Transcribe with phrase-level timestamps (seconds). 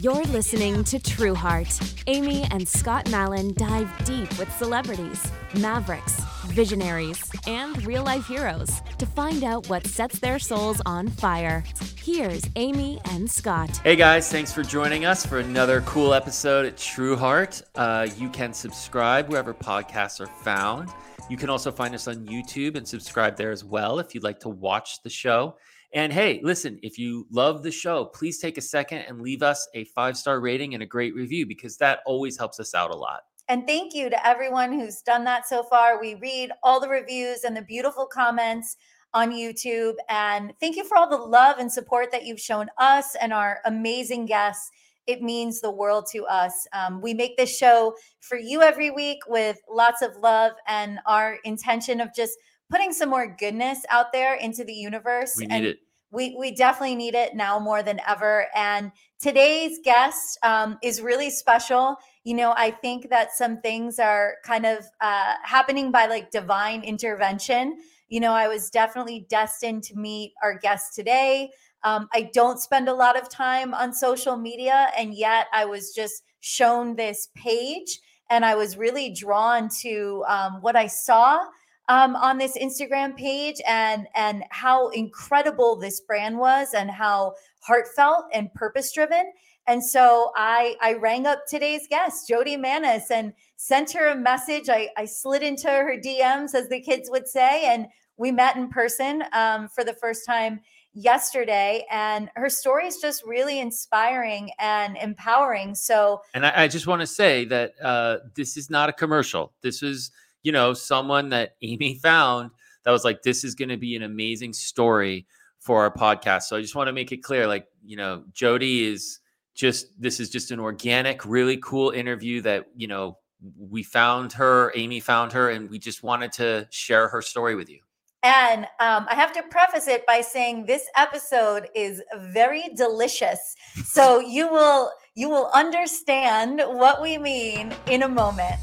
[0.00, 1.78] You're listening to True Heart.
[2.06, 9.04] Amy and Scott Mallon dive deep with celebrities, mavericks, visionaries, and real life heroes to
[9.04, 11.62] find out what sets their souls on fire.
[12.02, 13.76] Here's Amy and Scott.
[13.84, 17.60] Hey guys, thanks for joining us for another cool episode at True Heart.
[17.74, 20.88] Uh, you can subscribe wherever podcasts are found.
[21.28, 24.40] You can also find us on YouTube and subscribe there as well if you'd like
[24.40, 25.56] to watch the show.
[25.92, 29.68] And hey, listen, if you love the show, please take a second and leave us
[29.74, 32.96] a five star rating and a great review because that always helps us out a
[32.96, 33.22] lot.
[33.48, 36.00] And thank you to everyone who's done that so far.
[36.00, 38.76] We read all the reviews and the beautiful comments
[39.12, 39.94] on YouTube.
[40.08, 43.58] And thank you for all the love and support that you've shown us and our
[43.64, 44.70] amazing guests.
[45.08, 46.68] It means the world to us.
[46.72, 51.38] Um, we make this show for you every week with lots of love and our
[51.42, 52.38] intention of just
[52.70, 55.34] putting some more goodness out there into the universe.
[55.36, 55.78] We need and it.
[56.12, 58.46] We, we definitely need it now more than ever.
[58.56, 61.96] And today's guest um, is really special.
[62.24, 66.82] You know, I think that some things are kind of uh, happening by like divine
[66.82, 67.78] intervention.
[68.08, 71.50] You know, I was definitely destined to meet our guest today.
[71.84, 75.94] Um, I don't spend a lot of time on social media, and yet I was
[75.94, 81.44] just shown this page and I was really drawn to um, what I saw
[81.90, 88.26] um, on this Instagram page and and how incredible this brand was and how heartfelt
[88.32, 89.32] and purpose driven.
[89.66, 94.68] And so I I rang up today's guest, Jody Manis, and sent her a message.
[94.68, 98.68] I, I slid into her DMs, as the kids would say, and we met in
[98.68, 100.60] person um, for the first time
[100.92, 106.88] yesterday and her story is just really inspiring and empowering so and i, I just
[106.88, 110.10] want to say that uh, this is not a commercial this is
[110.42, 112.50] you know, someone that Amy found
[112.84, 115.26] that was like, this is going to be an amazing story
[115.58, 116.44] for our podcast.
[116.44, 119.20] So I just want to make it clear, like, you know, Jody is
[119.54, 123.18] just, this is just an organic, really cool interview that, you know,
[123.58, 127.68] we found her, Amy found her, and we just wanted to share her story with
[127.68, 127.80] you.
[128.22, 133.56] And um, I have to preface it by saying this episode is very delicious.
[133.84, 138.56] So you will you will understand what we mean in a moment.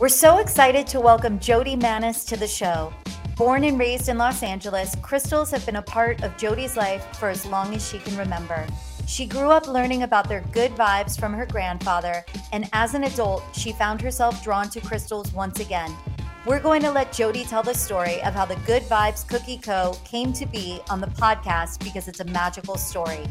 [0.00, 2.90] We're so excited to welcome Jody Manis to the show.
[3.36, 7.28] Born and raised in Los Angeles, crystals have been a part of Jody's life for
[7.28, 8.66] as long as she can remember.
[9.06, 13.42] She grew up learning about their good vibes from her grandfather, and as an adult,
[13.52, 15.94] she found herself drawn to crystals once again.
[16.46, 19.98] We're going to let Jody tell the story of how the Good Vibes Cookie Co.
[20.06, 23.26] came to be on the podcast because it's a magical story.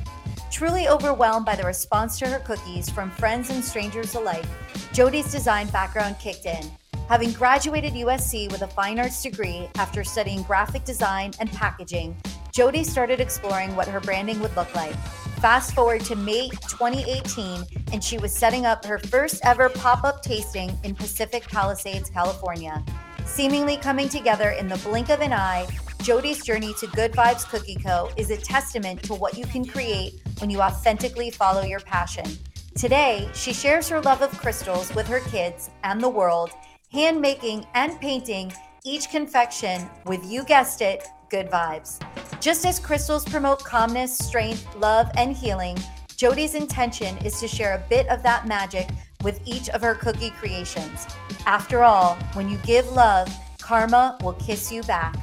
[0.51, 4.45] Truly overwhelmed by the response to her cookies from friends and strangers alike,
[4.93, 6.71] Jody's design background kicked in.
[7.07, 12.17] Having graduated USC with a fine arts degree after studying graphic design and packaging,
[12.51, 14.95] Jody started exploring what her branding would look like.
[15.39, 20.23] Fast forward to May 2018, and she was setting up her first ever pop up
[20.23, 22.83] tasting in Pacific Palisades, California.
[23.25, 25.67] Seemingly coming together in the blink of an eye,
[26.01, 28.09] Jody's journey to Good Vibes Cookie Co.
[28.17, 32.25] is a testament to what you can create when you authentically follow your passion.
[32.75, 36.51] Today, she shares her love of crystals with her kids and the world,
[36.91, 38.53] hand making and painting
[38.85, 41.99] each confection with, you guessed it, good vibes.
[42.39, 45.77] Just as crystals promote calmness, strength, love, and healing,
[46.15, 48.89] Jody's intention is to share a bit of that magic
[49.23, 51.05] with each of her cookie creations.
[51.45, 53.29] After all, when you give love,
[53.61, 55.15] karma will kiss you back.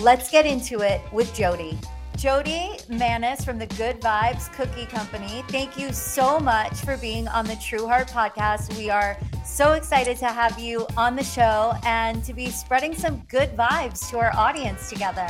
[0.00, 1.78] Let's get into it with Jody.
[2.18, 7.46] Jody Manis from the Good Vibes Cookie Company, thank you so much for being on
[7.46, 8.76] the True Heart podcast.
[8.76, 13.18] We are so excited to have you on the show and to be spreading some
[13.28, 15.28] good vibes to our audience together.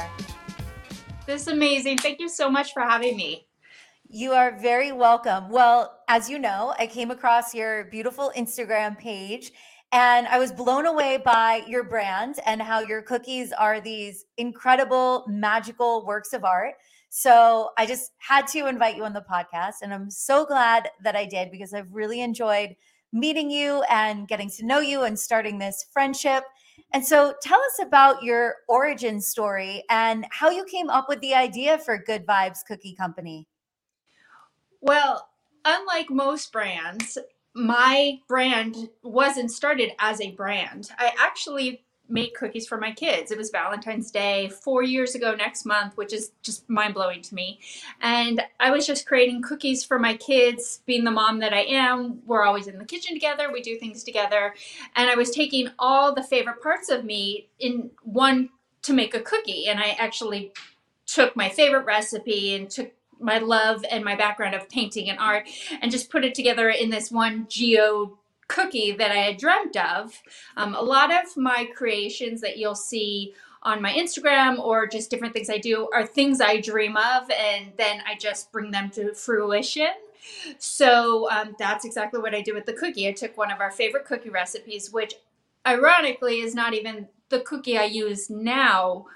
[1.26, 1.98] This is amazing.
[1.98, 3.46] Thank you so much for having me.
[4.08, 5.50] You are very welcome.
[5.50, 9.52] Well, as you know, I came across your beautiful Instagram page
[9.92, 15.24] and I was blown away by your brand and how your cookies are these incredible,
[15.26, 16.74] magical works of art.
[17.08, 19.76] So I just had to invite you on the podcast.
[19.82, 22.76] And I'm so glad that I did because I've really enjoyed
[23.12, 26.44] meeting you and getting to know you and starting this friendship.
[26.92, 31.34] And so tell us about your origin story and how you came up with the
[31.34, 33.48] idea for Good Vibes Cookie Company.
[34.82, 35.28] Well,
[35.64, 37.16] unlike most brands,
[37.54, 40.90] my brand wasn't started as a brand.
[40.98, 43.30] I actually make cookies for my kids.
[43.30, 47.34] It was Valentine's Day four years ago next month, which is just mind blowing to
[47.34, 47.60] me.
[48.00, 52.20] And I was just creating cookies for my kids, being the mom that I am.
[52.24, 54.54] We're always in the kitchen together, we do things together.
[54.96, 58.50] And I was taking all the favorite parts of me in one
[58.82, 59.66] to make a cookie.
[59.66, 60.52] And I actually
[61.06, 65.48] took my favorite recipe and took my love and my background of painting and art
[65.80, 68.10] and just put it together in this one geode
[68.48, 70.20] cookie that I had dreamt of.
[70.56, 75.34] Um, a lot of my creations that you'll see on my Instagram or just different
[75.34, 79.12] things I do are things I dream of and then I just bring them to
[79.14, 79.88] fruition.
[80.58, 83.08] So um, that's exactly what I did with the cookie.
[83.08, 85.14] I took one of our favorite cookie recipes, which
[85.66, 89.06] ironically is not even the cookie I use now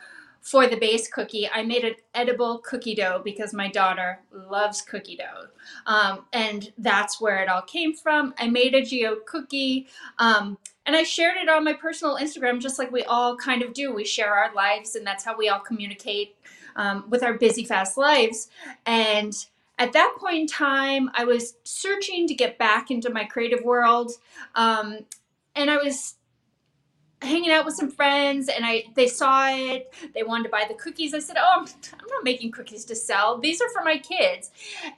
[0.42, 5.16] for the base cookie, I made an edible cookie dough because my daughter loves cookie
[5.16, 5.46] dough.
[5.86, 8.34] Um, and that's where it all came from.
[8.38, 9.86] I made a geode cookie
[10.18, 13.72] um, and I shared it on my personal Instagram, just like we all kind of
[13.72, 13.94] do.
[13.94, 16.34] We share our lives, and that's how we all communicate
[16.74, 18.50] um, with our busy, fast lives.
[18.84, 19.32] And
[19.78, 24.12] at that point in time, I was searching to get back into my creative world.
[24.56, 24.98] Um,
[25.54, 26.16] and I was
[27.22, 29.92] hanging out with some friends and I they saw it.
[30.14, 31.14] They wanted to buy the cookies.
[31.14, 33.38] I said, "Oh, I'm, not making cookies to sell.
[33.38, 34.50] These are for my kids."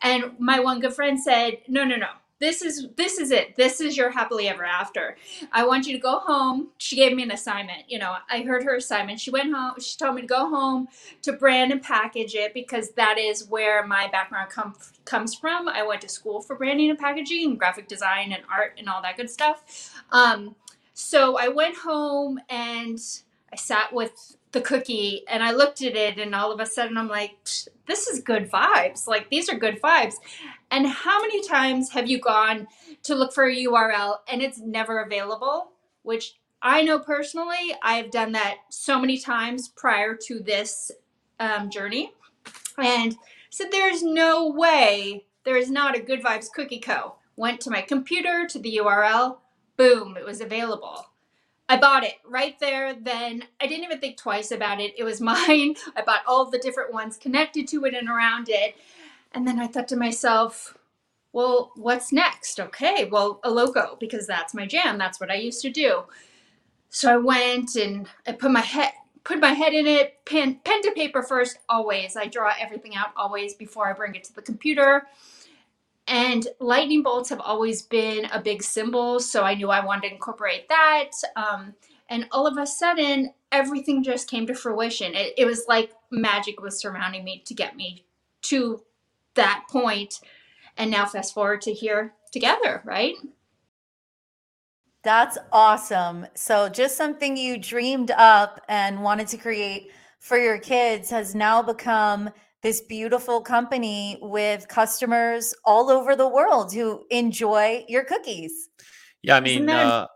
[0.03, 2.09] And my one good friend said, "No, no, no.
[2.41, 3.57] This is this is it.
[3.57, 5.17] This is your happily ever after.
[5.53, 7.85] I want you to go home." She gave me an assignment.
[7.89, 9.21] You know, I heard her assignment.
[9.21, 9.75] She went home.
[9.81, 10.89] She told me to go home
[11.23, 14.75] to brand and package it because that is where my background com-
[15.05, 15.69] comes from.
[15.69, 19.03] I went to school for branding and packaging, and graphic design and art and all
[19.03, 19.95] that good stuff.
[20.11, 20.57] Um,
[20.95, 22.99] so I went home and
[23.53, 26.97] I sat with the cookie and I looked at it and all of a sudden
[26.97, 27.37] I'm like,
[27.87, 29.07] this is good vibes.
[29.07, 30.15] Like these are good vibes.
[30.71, 32.69] And how many times have you gone
[33.03, 35.73] to look for a URL and it's never available?
[36.03, 40.91] Which I know personally, I've done that so many times prior to this
[41.39, 42.13] um, journey.
[42.79, 43.17] And
[43.51, 47.17] said, there's no way there is not a Good Vibes Cookie Co.
[47.37, 49.39] Went to my computer to the URL,
[49.77, 51.07] boom, it was available.
[51.69, 52.95] I bought it right there.
[52.95, 54.95] Then I didn't even think twice about it.
[54.99, 55.77] It was mine.
[55.97, 58.77] I bought all the different ones connected to it and around it.
[59.33, 60.77] And then I thought to myself,
[61.33, 62.61] well, what's next?
[62.61, 64.99] Okay, well, a logo, because that's my jam.
[64.99, 66.05] That's what I used to do.
[66.91, 68.93] So I went and I put my head
[69.25, 72.17] put my head in it, pen pen to paper first, always.
[72.17, 75.07] I draw everything out always before I bring it to the computer.
[76.25, 80.15] And lightning bolts have always been a big symbol, so I knew I wanted to
[80.15, 81.11] incorporate that.
[81.37, 81.75] Um,
[82.09, 85.15] and all of a sudden, everything just came to fruition.
[85.15, 88.07] It, it was like magic was surrounding me to get me
[88.45, 88.83] to
[89.35, 90.21] that point.
[90.79, 93.17] And now, fast forward to here together, right?
[95.03, 96.27] That's awesome.
[96.35, 99.91] So, just something you dreamed up and wanted to create
[100.21, 102.31] for your kids has now become
[102.65, 108.71] this beautiful company with customers all over the world who enjoy your cookies.
[109.23, 110.07] Yeah, I mean, uh,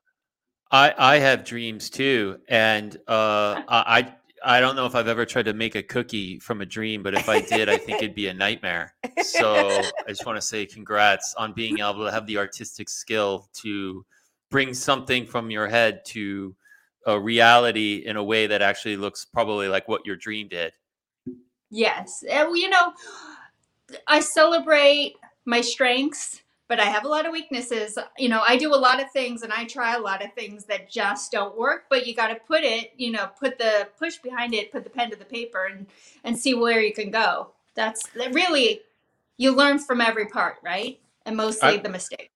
[0.73, 5.45] I I have dreams too, and uh, I I don't know if I've ever tried
[5.45, 8.29] to make a cookie from a dream, but if I did, I think it'd be
[8.29, 8.95] a nightmare.
[9.23, 13.51] So I just want to say congrats on being able to have the artistic skill
[13.63, 14.07] to
[14.51, 16.57] bring something from your head to
[17.07, 20.73] a reality in a way that actually looks probably like what your dream did.
[21.71, 22.25] Yes.
[22.29, 22.93] And, you know,
[24.07, 27.99] I celebrate my strengths, but I have a lot of weaknesses.
[28.19, 30.65] You know, I do a lot of things and I try a lot of things
[30.67, 34.19] that just don't work, but you got to put it, you know, put the push
[34.19, 35.87] behind it, put the pen to the paper and
[36.25, 37.49] and see where you can go.
[37.75, 38.83] That's really
[39.39, 40.99] you learn from every part, right?
[41.25, 42.31] And mostly I, the mistake.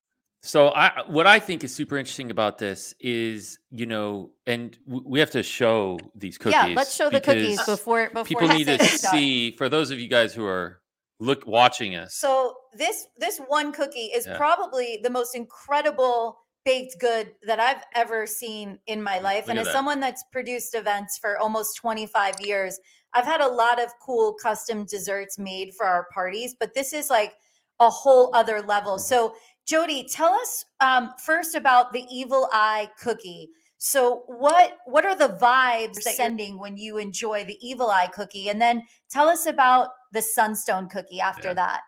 [0.44, 5.04] So I what I think is super interesting about this is, you know, and w-
[5.06, 6.54] we have to show these cookies.
[6.54, 10.08] Yeah, let's show the cookies before before people need to see for those of you
[10.08, 10.80] guys who are
[11.20, 12.14] look watching us.
[12.14, 14.36] So this this one cookie is yeah.
[14.36, 19.46] probably the most incredible baked good that I've ever seen in my life.
[19.46, 19.72] Look and as that.
[19.72, 22.78] someone that's produced events for almost 25 years,
[23.14, 27.10] I've had a lot of cool custom desserts made for our parties, but this is
[27.10, 27.34] like
[27.80, 28.92] a whole other level.
[28.92, 29.00] Mm-hmm.
[29.00, 29.34] So
[29.66, 33.50] Jody, tell us um, first about the Evil Eye cookie.
[33.78, 38.48] So, what what are the vibes that sending when you enjoy the Evil Eye cookie,
[38.48, 41.54] and then tell us about the Sunstone cookie after yeah.
[41.54, 41.80] that.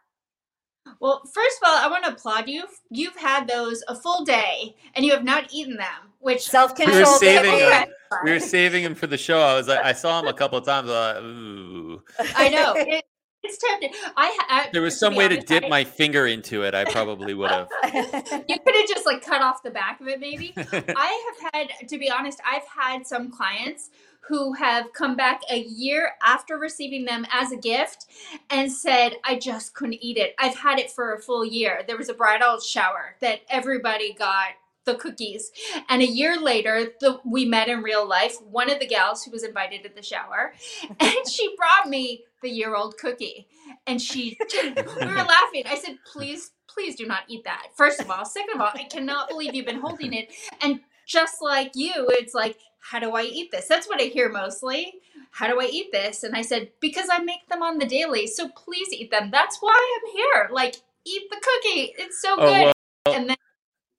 [1.00, 2.64] Well, first of all, I want to applaud you.
[2.90, 6.12] You've had those a full day, and you have not eaten them.
[6.20, 6.96] Which self control.
[6.96, 7.88] We were saving them.
[8.24, 9.40] We were saving them for the show.
[9.40, 10.88] I was like, I saw them a couple of times.
[10.90, 12.02] I, like, Ooh.
[12.34, 12.74] I know.
[12.76, 13.04] It,
[13.44, 13.92] it's tempting.
[14.16, 16.74] I, I there was some way honest, to dip I, my finger into it.
[16.74, 17.68] I probably would have.
[17.84, 20.54] you could have just like cut off the back of it, maybe.
[20.56, 23.90] I have had, to be honest, I've had some clients
[24.28, 28.06] who have come back a year after receiving them as a gift
[28.48, 30.34] and said, I just couldn't eat it.
[30.38, 31.82] I've had it for a full year.
[31.86, 34.48] There was a bridal shower that everybody got
[34.84, 35.50] the cookies.
[35.88, 38.36] And a year later, the, we met in real life.
[38.42, 40.54] One of the gals who was invited to the shower,
[41.00, 43.48] and she brought me the year old cookie.
[43.88, 44.70] And she, we
[45.06, 45.64] were laughing.
[45.66, 47.68] I said, please, please do not eat that.
[47.76, 48.24] First of all.
[48.24, 50.32] Second of all, I cannot believe you've been holding it.
[50.60, 53.66] And just like you, it's like, how do I eat this?
[53.66, 54.92] That's what I hear mostly.
[55.32, 56.22] How do I eat this?
[56.22, 58.26] And I said, because I make them on the daily.
[58.26, 59.30] So please eat them.
[59.32, 59.74] That's why
[60.04, 60.48] I'm here.
[60.52, 61.94] Like, eat the cookie.
[61.98, 62.62] It's so Oh, good.
[63.06, 63.36] well- and then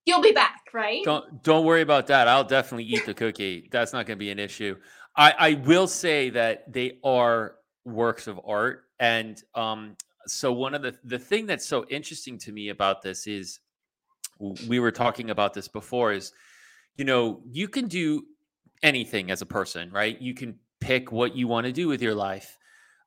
[0.05, 1.03] you'll be back, right?
[1.03, 2.27] Don't don't worry about that.
[2.27, 3.69] I'll definitely eat the cookie.
[3.71, 4.75] That's not going to be an issue.
[5.15, 9.95] I I will say that they are works of art, and um,
[10.27, 13.59] so one of the the thing that's so interesting to me about this is
[14.67, 16.33] we were talking about this before is
[16.97, 18.25] you know you can do
[18.83, 20.21] anything as a person, right?
[20.21, 22.57] You can pick what you want to do with your life.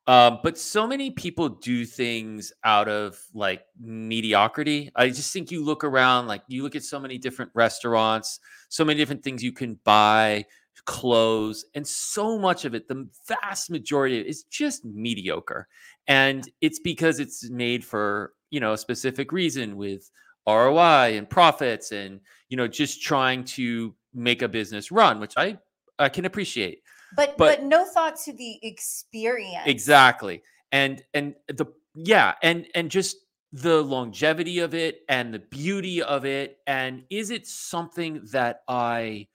[0.07, 4.89] Um, but so many people do things out of like mediocrity.
[4.95, 8.83] I just think you look around, like you look at so many different restaurants, so
[8.83, 10.45] many different things you can buy,
[10.89, 15.67] clothes, and so much of it, the vast majority of it is just mediocre.
[16.07, 20.09] And it's because it's made for, you know, a specific reason with
[20.47, 22.19] ROI and profits and,
[22.49, 25.59] you know, just trying to make a business run, which I
[25.99, 26.81] I can appreciate.
[27.15, 29.67] But, But- but no thought to the experience.
[29.67, 30.41] Exactly.
[30.71, 33.17] And and the yeah, and and just
[33.53, 39.27] the longevity of it and the beauty of it and is it something that I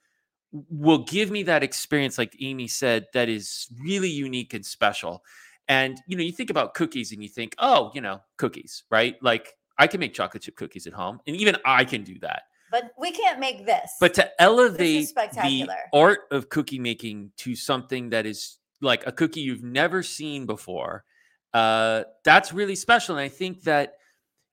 [0.69, 5.23] will give me that experience like Amy said that is really unique and special.
[5.67, 9.15] And you know, you think about cookies and you think, "Oh, you know, cookies, right?
[9.21, 12.43] Like I can make chocolate chip cookies at home and even I can do that."
[12.71, 13.91] But we can't make this.
[13.99, 19.41] But to elevate the art of cookie making to something that is like a cookie
[19.41, 21.05] you've never seen before,
[21.53, 23.15] uh, that's really special.
[23.15, 23.93] And I think that,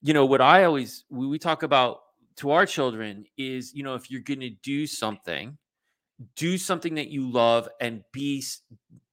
[0.03, 1.99] you know, what I always we, we talk about
[2.37, 5.59] to our children is, you know, if you're going to do something,
[6.37, 8.45] do something that you love and be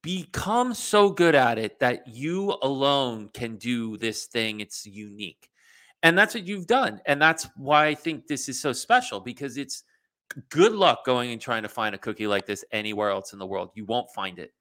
[0.02, 4.62] become so good at it that you alone can do this thing.
[4.62, 5.50] It's unique.
[6.04, 7.02] And that's what you've done.
[7.06, 9.84] And that's why I think this is so special because it's
[10.50, 13.48] good luck going and trying to find a cookie like this anywhere else in the
[13.48, 13.72] world.
[13.76, 14.54] You won't find it.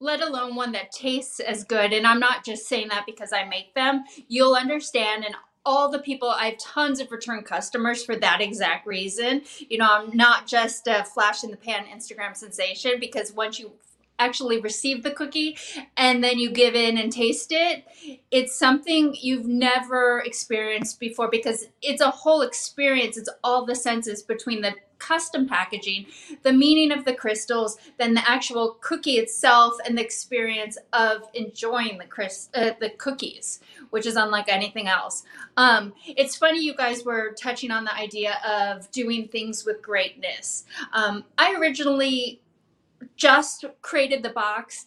[0.00, 1.92] let alone one that tastes as good.
[1.92, 4.04] And I'm not just saying that because I make them.
[4.28, 5.24] You'll understand.
[5.24, 5.34] And
[5.66, 9.42] all the people, I have tons of return customers for that exact reason.
[9.68, 13.72] You know, I'm not just a flash in the pan Instagram sensation because once you
[14.18, 15.56] actually receive the cookie
[15.96, 17.84] and then you give in and taste it,
[18.30, 23.16] it's something you've never experienced before because it's a whole experience.
[23.16, 26.06] It's all the senses between the custom packaging,
[26.42, 31.98] the meaning of the crystals, then the actual cookie itself, and the experience of enjoying
[31.98, 35.24] the cris- uh, the cookies, which is unlike anything else.
[35.56, 40.64] Um, it's funny you guys were touching on the idea of doing things with greatness.
[40.92, 42.40] Um, I originally
[43.16, 44.86] just created the box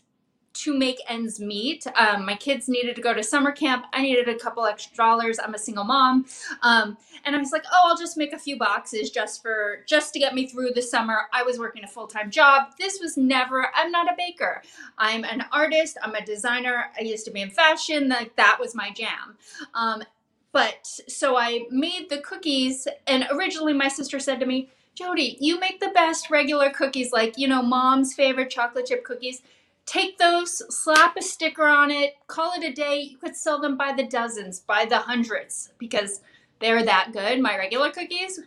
[0.52, 1.86] to make ends meet.
[1.96, 3.86] Um, my kids needed to go to summer camp.
[3.94, 5.40] I needed a couple extra dollars.
[5.40, 6.26] I'm a single mom.
[6.64, 10.12] Um, and I was like, oh, I'll just make a few boxes just for just
[10.14, 11.28] to get me through the summer.
[11.34, 12.74] I was working a full-time job.
[12.78, 14.62] This was never I'm not a baker.
[14.98, 16.86] I'm an artist, I'm a designer.
[16.98, 18.10] I used to be in fashion.
[18.10, 19.38] Like that was my jam.
[19.74, 20.04] Um,
[20.52, 25.60] but so I made the cookies and originally my sister said to me, Jody, you
[25.60, 29.42] make the best regular cookies, like, you know, mom's favorite chocolate chip cookies.
[29.86, 33.00] Take those, slap a sticker on it, call it a day.
[33.00, 36.22] You could sell them by the dozens, by the hundreds, because
[36.60, 38.42] they're that good, my regular cookies.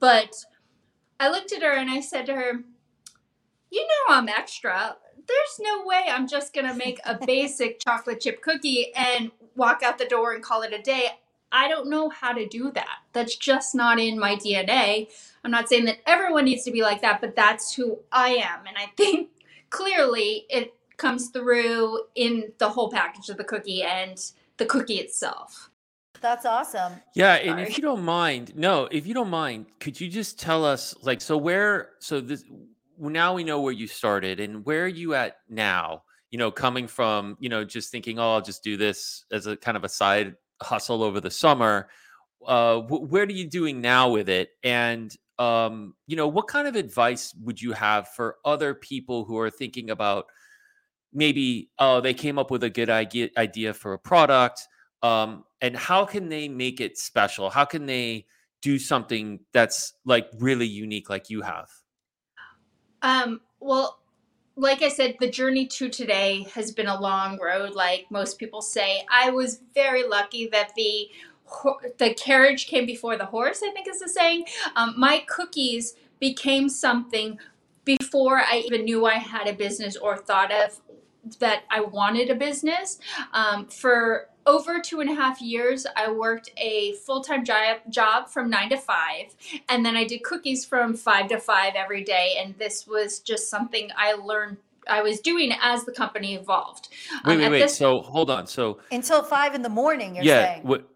[0.00, 0.44] But
[1.20, 2.64] I looked at her and I said to her,
[3.70, 4.96] You know, I'm extra.
[5.28, 9.82] There's no way I'm just going to make a basic chocolate chip cookie and walk
[9.84, 11.10] out the door and call it a day.
[11.52, 12.98] I don't know how to do that.
[13.12, 15.08] That's just not in my DNA.
[15.44, 18.66] I'm not saying that everyone needs to be like that, but that's who I am.
[18.66, 19.28] And I think
[19.70, 24.18] clearly it comes through in the whole package of the cookie and
[24.56, 25.70] the cookie itself.
[26.22, 26.92] That's awesome.
[27.14, 27.62] Yeah, and Sorry.
[27.62, 31.20] if you don't mind, no, if you don't mind, could you just tell us like
[31.20, 32.44] so where so this
[32.96, 36.04] now we know where you started and where are you at now?
[36.30, 39.56] You know, coming from, you know, just thinking, oh, I'll just do this as a
[39.56, 41.88] kind of a side hustle over the summer.
[42.46, 44.50] Uh wh- where are you doing now with it?
[44.62, 49.38] And um, you know, what kind of advice would you have for other people who
[49.38, 50.26] are thinking about
[51.12, 54.66] maybe oh, they came up with a good idea idea for a product
[55.02, 58.26] um, and how can they make it special how can they
[58.60, 61.68] do something that's like really unique like you have
[63.02, 64.01] Um, well,
[64.56, 67.74] like I said, the journey to today has been a long road.
[67.74, 71.08] Like most people say, I was very lucky that the
[71.98, 73.62] the carriage came before the horse.
[73.62, 74.46] I think is the saying.
[74.76, 77.38] Um, my cookies became something
[77.84, 80.80] before I even knew I had a business or thought of
[81.40, 82.98] that I wanted a business.
[83.32, 88.28] Um, for over two and a half years, I worked a full time job, job
[88.28, 89.34] from nine to five,
[89.68, 92.36] and then I did cookies from five to five every day.
[92.38, 94.56] And this was just something I learned
[94.88, 96.88] I was doing as the company evolved.
[97.24, 97.60] Wait, Um, wait, wait.
[97.60, 98.46] this- So hold on.
[98.46, 100.62] So Until five in the morning, you're yeah, saying.
[100.64, 100.88] what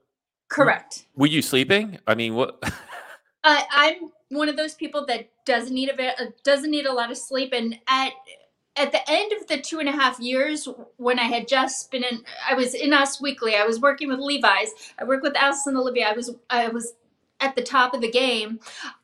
[0.49, 1.07] Correct.
[1.15, 1.99] were you sleeping?
[2.07, 2.63] I mean, what?
[3.45, 6.93] Uh, I'm one of those people that doesn't need a ve- uh, doesn't need a
[6.93, 8.11] lot of sleep, and at
[8.77, 12.05] at the end of the two and a half years when I had just been
[12.05, 13.57] in, I was in Us Weekly.
[13.57, 14.71] I was working with Levi's.
[14.99, 16.09] I worked with Alice + Olivia.
[16.09, 16.95] I was I was
[17.41, 18.61] at the top of the game.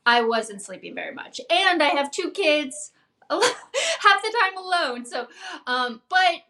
[0.06, 2.92] I wasn't sleeping very much, and I have two kids.
[3.30, 5.06] half the time alone.
[5.06, 5.26] So,
[5.66, 6.42] um, but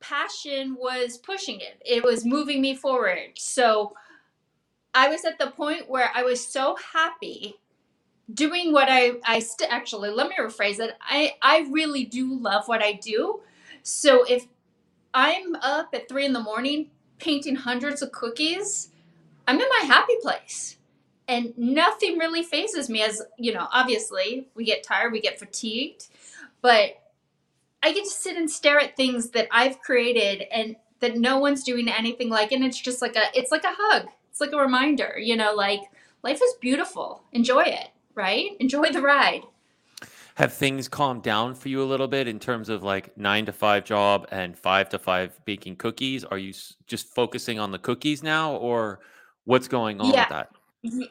[0.00, 1.80] passion was pushing it.
[1.84, 3.32] It was moving me forward.
[3.36, 3.94] So
[4.94, 7.56] I was at the point where I was so happy
[8.34, 10.96] doing what I I st- actually let me rephrase it.
[11.00, 13.40] I I really do love what I do.
[13.82, 14.46] So if
[15.14, 18.90] I'm up at three in the morning painting hundreds of cookies,
[19.46, 20.76] I'm in my happy place.
[21.28, 26.08] And nothing really phases me as, you know, obviously we get tired, we get fatigued,
[26.60, 27.00] but
[27.82, 31.64] I get to sit and stare at things that I've created and that no one's
[31.64, 34.08] doing anything like and it's just like a it's like a hug.
[34.30, 35.80] It's like a reminder, you know, like
[36.22, 37.22] life is beautiful.
[37.32, 38.50] Enjoy it, right?
[38.60, 39.42] Enjoy the ride.
[40.36, 43.52] Have things calmed down for you a little bit in terms of like nine to
[43.52, 46.24] five job and five to five baking cookies?
[46.24, 46.54] Are you
[46.86, 49.00] just focusing on the cookies now, or
[49.44, 50.22] what's going on Yeah.
[50.22, 50.50] with that?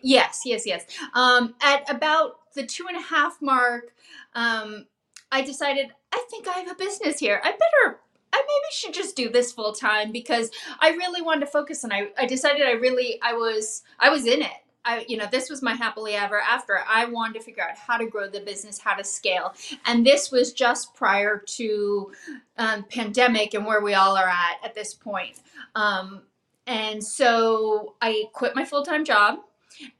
[0.02, 0.86] Yes, yes, yes.
[1.14, 3.94] Um, at about the two and a half mark,
[4.34, 4.86] um,
[5.32, 7.40] I decided I think I have a business here.
[7.44, 8.00] I better,
[8.34, 11.94] I maybe should just do this full time because I really wanted to focus and
[11.94, 14.52] I, I decided I really, I was, I was in it.
[14.84, 16.80] I, you know, this was my happily ever after.
[16.88, 19.54] I wanted to figure out how to grow the business, how to scale,
[19.86, 22.12] and this was just prior to
[22.58, 25.40] um, pandemic and where we all are at at this point.
[25.76, 26.24] Um,
[26.68, 29.40] and so I quit my full time job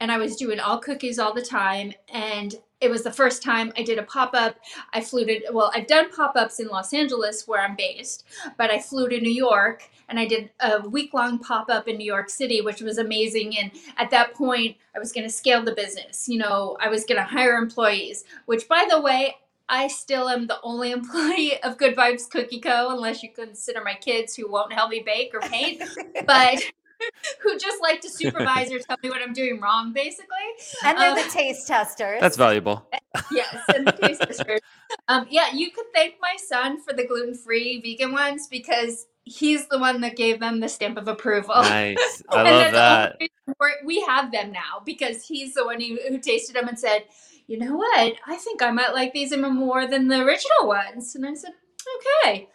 [0.00, 1.92] and I was doing all cookies all the time.
[2.08, 4.56] And it was the first time I did a pop up.
[4.92, 8.24] I flew to, well, I've done pop ups in Los Angeles where I'm based,
[8.58, 11.96] but I flew to New York and I did a week long pop up in
[11.96, 13.56] New York City, which was amazing.
[13.56, 16.28] And at that point, I was going to scale the business.
[16.28, 19.36] You know, I was going to hire employees, which by the way,
[19.68, 23.94] I still am the only employee of Good Vibes Cookie Co., unless you consider my
[23.94, 25.82] kids who won't help me bake or paint,
[26.26, 26.62] but
[27.42, 30.26] who just like to supervise or tell me what I'm doing wrong, basically.
[30.84, 32.20] and they're Um, the taste testers.
[32.20, 32.86] That's valuable.
[33.30, 34.60] Yes, and the taste testers.
[35.08, 39.66] Um, yeah, you could thank my son for the gluten free vegan ones because he's
[39.68, 41.54] the one that gave them the stamp of approval.
[41.56, 42.22] Nice.
[42.30, 43.16] I love that.
[43.60, 47.04] we're- we have them now because he's the one who, who tasted them and said,
[47.46, 48.14] you know what?
[48.26, 51.14] I think I might like these even more than the original ones.
[51.14, 51.52] And I said,
[52.24, 52.48] okay.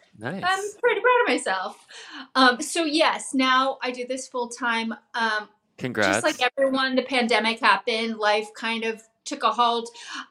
[0.44, 1.86] I'm pretty proud of myself.
[2.34, 4.92] Um, so yes, now I do this full time.
[5.14, 6.08] Um, Congrats.
[6.08, 8.18] just like everyone, the pandemic happened.
[8.18, 9.90] Life kind of took a halt.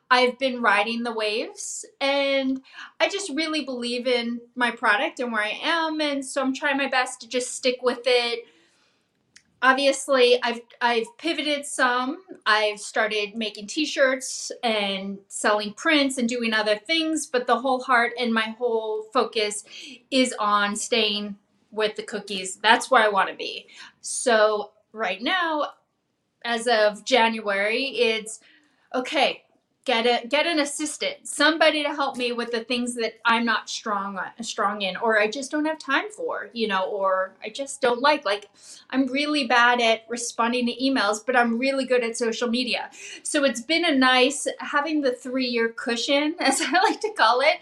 [0.09, 2.61] I've been riding the waves, and
[2.99, 6.77] I just really believe in my product and where I am, and so I'm trying
[6.77, 8.45] my best to just stick with it.
[9.61, 12.19] Obviously, I've I've pivoted some.
[12.45, 18.13] I've started making T-shirts and selling prints and doing other things, but the whole heart
[18.19, 19.63] and my whole focus
[20.11, 21.37] is on staying
[21.71, 22.57] with the cookies.
[22.57, 23.67] That's where I want to be.
[24.01, 25.73] So right now,
[26.45, 28.39] as of January, it's
[28.93, 29.43] okay.
[29.87, 33.69] Get a get an assistant, somebody to help me with the things that I'm not
[33.69, 37.47] strong on, strong in, or I just don't have time for, you know, or I
[37.47, 38.25] just don't like.
[38.25, 38.49] Like
[38.89, 42.91] I'm really bad at responding to emails, but I'm really good at social media.
[43.23, 47.39] So it's been a nice having the three year cushion, as I like to call
[47.39, 47.57] it.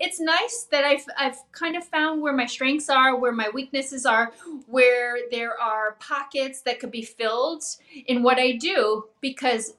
[0.00, 4.04] It's nice that I've I've kind of found where my strengths are, where my weaknesses
[4.04, 4.32] are,
[4.66, 7.62] where there are pockets that could be filled
[8.06, 9.74] in what I do because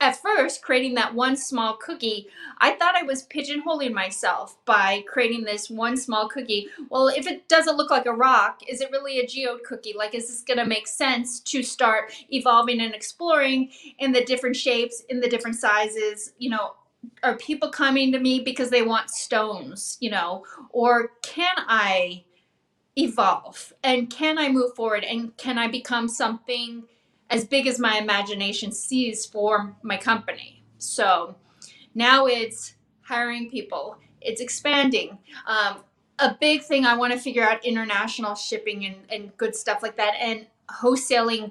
[0.00, 2.26] at first creating that one small cookie
[2.58, 6.68] i thought i was pigeonholing myself by creating this one small cookie.
[6.90, 9.94] Well if it doesn't look like a rock is it really a geode cookie?
[9.96, 14.56] Like is this going to make sense to start evolving and exploring in the different
[14.56, 16.32] shapes in the different sizes?
[16.38, 16.74] You know
[17.22, 20.44] are people coming to me because they want stones you know?
[20.70, 22.24] Or can i
[22.96, 23.72] evolve?
[23.82, 25.04] And can i move forward?
[25.04, 26.84] And can i become something
[27.30, 30.62] as big as my imagination sees for my company.
[30.78, 31.36] So
[31.94, 33.96] now it's hiring people.
[34.20, 35.18] It's expanding.
[35.46, 35.84] Um,
[36.22, 39.96] a big thing i want to figure out international shipping and, and good stuff like
[39.96, 41.50] that and wholesaling.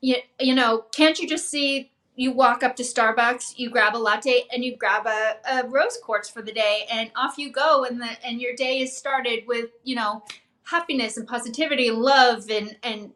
[0.00, 3.98] You, you know can't you just see you walk up to Starbucks, you grab a
[3.98, 7.84] latte, and you grab a, a rose quartz for the day, and off you go,
[7.84, 10.22] and the and your day is started with you know
[10.64, 13.12] happiness and positivity love and and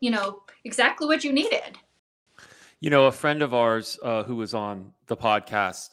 [0.00, 1.78] you know exactly what you needed.
[2.80, 5.90] You know, a friend of ours uh, who was on the podcast,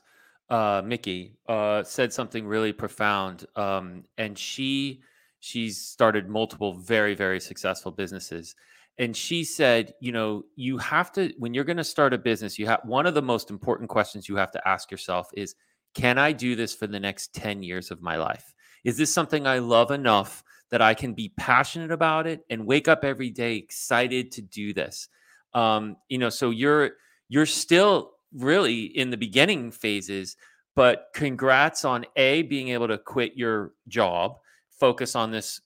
[0.50, 5.02] uh, Mickey, uh, said something really profound, um, and she
[5.40, 8.56] she's started multiple very very successful businesses
[8.98, 12.58] and she said you know you have to when you're going to start a business
[12.58, 15.54] you have one of the most important questions you have to ask yourself is
[15.94, 19.46] can i do this for the next 10 years of my life is this something
[19.46, 23.56] i love enough that i can be passionate about it and wake up every day
[23.56, 25.10] excited to do this.
[25.54, 26.92] Um, you know so you're
[27.30, 30.36] you're still really in the beginning phases
[30.76, 34.38] but congrats on a being able to quit your job
[34.78, 35.62] focus on this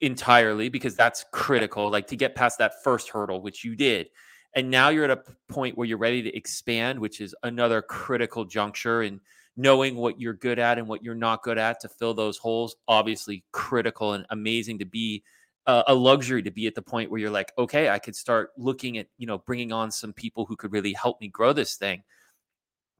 [0.00, 4.08] entirely because that's critical like to get past that first hurdle which you did.
[4.54, 8.44] And now you're at a point where you're ready to expand which is another critical
[8.44, 9.20] juncture and
[9.56, 12.76] knowing what you're good at and what you're not good at to fill those holes
[12.88, 15.22] obviously critical and amazing to be
[15.66, 18.50] uh, a luxury to be at the point where you're like okay i could start
[18.56, 21.76] looking at you know bringing on some people who could really help me grow this
[21.76, 22.02] thing.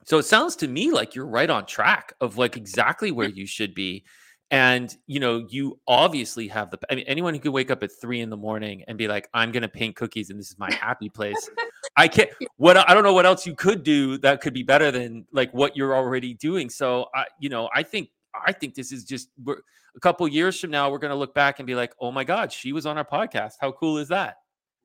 [0.04, 3.46] So it sounds to me like you're right on track of like exactly where you
[3.46, 4.04] should be
[4.52, 7.90] and you know you obviously have the i mean anyone who could wake up at
[8.00, 10.70] three in the morning and be like i'm gonna paint cookies and this is my
[10.72, 11.50] happy place
[11.96, 14.90] i can't what i don't know what else you could do that could be better
[14.90, 16.70] than like what you're already doing.
[16.70, 18.10] So i you know i think
[18.46, 21.66] i think this is just a couple years from now we're gonna look back and
[21.66, 23.54] be like oh my god she was on our podcast.
[23.60, 24.36] How cool is that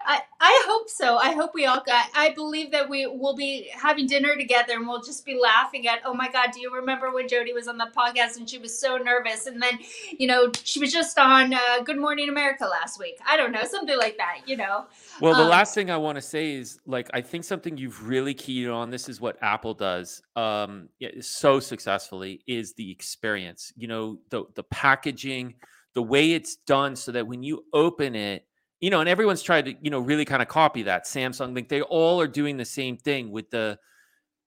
[0.09, 1.17] I, I hope so.
[1.17, 2.07] I hope we all got.
[2.15, 5.99] I believe that we will be having dinner together and we'll just be laughing at,
[6.05, 8.79] oh my God, do you remember when Jody was on the podcast and she was
[8.79, 9.47] so nervous?
[9.47, 9.79] And then,
[10.17, 13.17] you know, she was just on uh, Good Morning America last week.
[13.27, 14.85] I don't know, something like that, you know?
[15.19, 18.07] Well, the um, last thing I want to say is like, I think something you've
[18.07, 20.87] really keyed on, this is what Apple does um,
[21.19, 23.73] so successfully, is the experience.
[23.75, 25.55] You know, the, the packaging,
[25.95, 28.45] the way it's done so that when you open it,
[28.79, 31.05] you know, and everyone's tried to, you know, really kind of copy that.
[31.05, 33.77] Samsung, like they all are doing the same thing with the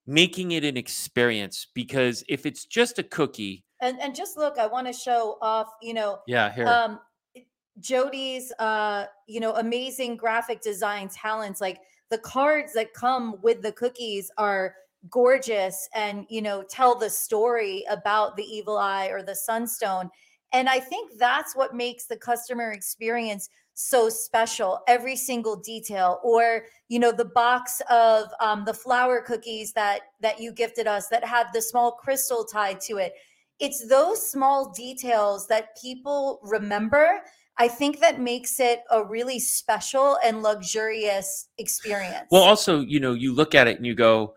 [0.07, 3.64] making it an experience because if it's just a cookie.
[3.81, 6.66] And and just look, I want to show off, you know, yeah, here.
[6.66, 7.01] Um
[7.79, 11.62] Jody's uh, you know, amazing graphic design talents.
[11.62, 11.79] Like
[12.11, 14.75] the cards that come with the cookies are
[15.09, 20.11] gorgeous and you know tell the story about the evil eye or the sunstone
[20.53, 23.49] and i think that's what makes the customer experience
[23.81, 29.73] so special every single detail or you know the box of um, the flower cookies
[29.73, 33.14] that that you gifted us that have the small crystal tied to it.
[33.59, 37.21] It's those small details that people remember
[37.59, 42.27] i think that makes it a really special and luxurious experience.
[42.31, 44.35] Well also you know you look at it and you go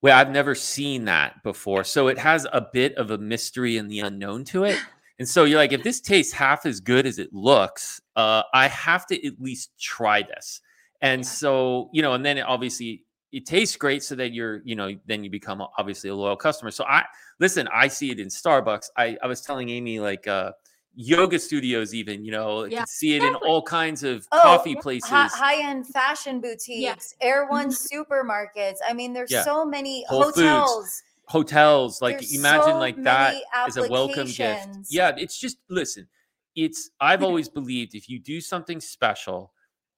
[0.00, 1.84] well i've never seen that before.
[1.84, 4.78] So it has a bit of a mystery and the unknown to it
[5.20, 8.68] and so you're like, if this tastes half as good as it looks, uh, I
[8.68, 10.62] have to at least try this.
[11.02, 14.76] And so, you know, and then it obviously it tastes great so that you're, you
[14.76, 16.70] know, then you become obviously a loyal customer.
[16.70, 17.04] So I
[17.38, 18.86] listen, I see it in Starbucks.
[18.96, 20.52] I, I was telling Amy like uh
[20.96, 22.84] yoga studios even you know yeah.
[22.84, 23.46] see it exactly.
[23.46, 26.96] in all kinds of oh, coffee places high-end fashion boutiques yeah.
[27.20, 28.02] air one mm-hmm.
[28.02, 29.44] supermarkets i mean there's yeah.
[29.44, 33.36] so many Whole hotels Foods hotels like There's imagine so like that
[33.68, 34.68] is a welcome gift.
[34.88, 36.08] yeah it's just listen
[36.56, 39.52] it's i've always believed if you do something special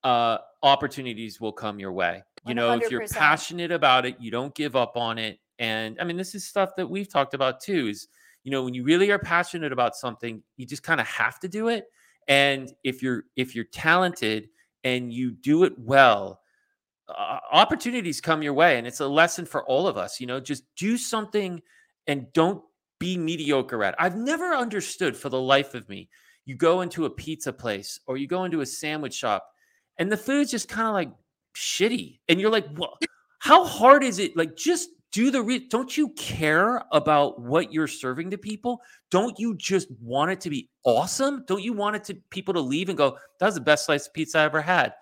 [0.05, 2.23] uh opportunities will come your way.
[2.47, 2.57] You 100%.
[2.57, 5.39] know if you're passionate about it you don't give up on it.
[5.59, 8.09] And i mean this is stuff that we've talked about too is
[8.45, 11.49] you know when you really are passionate about something you just kind of have to
[11.49, 11.87] do it.
[12.29, 14.51] And if you're if you're talented
[14.85, 16.42] and you do it well
[17.09, 20.65] opportunities come your way and it's a lesson for all of us you know just
[20.77, 21.61] do something
[22.07, 22.63] and don't
[22.99, 23.99] be mediocre at it.
[23.99, 26.09] i've never understood for the life of me
[26.47, 29.45] you go into a pizza place or you go into a sandwich shop
[29.99, 31.11] and the food's just kind of like
[31.57, 32.97] shitty and you're like well
[33.41, 37.87] how hard is it like just do the re- don't you care about what you're
[37.87, 38.81] serving to people?
[39.11, 41.45] Don't you just want it to be awesome?
[41.47, 44.07] Don't you want it to people to leave and go that was the best slice
[44.07, 44.95] of pizza i ever had.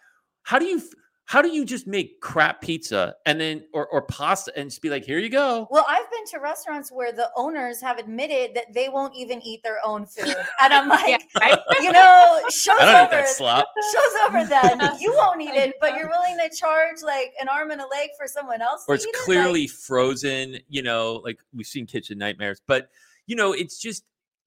[0.43, 0.83] How do you
[1.31, 4.91] how do you just make crap pizza and then or, or pasta and just be
[4.91, 8.65] like here you go well i've been to restaurants where the owners have admitted that
[8.75, 11.59] they won't even eat their own food and i'm like yeah, right?
[11.81, 13.69] you know show's over slop.
[13.93, 17.71] show's over then you won't eat it but you're willing to charge like an arm
[17.71, 19.71] and a leg for someone else or it's clearly it?
[19.71, 22.89] like, frozen you know like we've seen kitchen nightmares but
[23.29, 24.03] you know it's just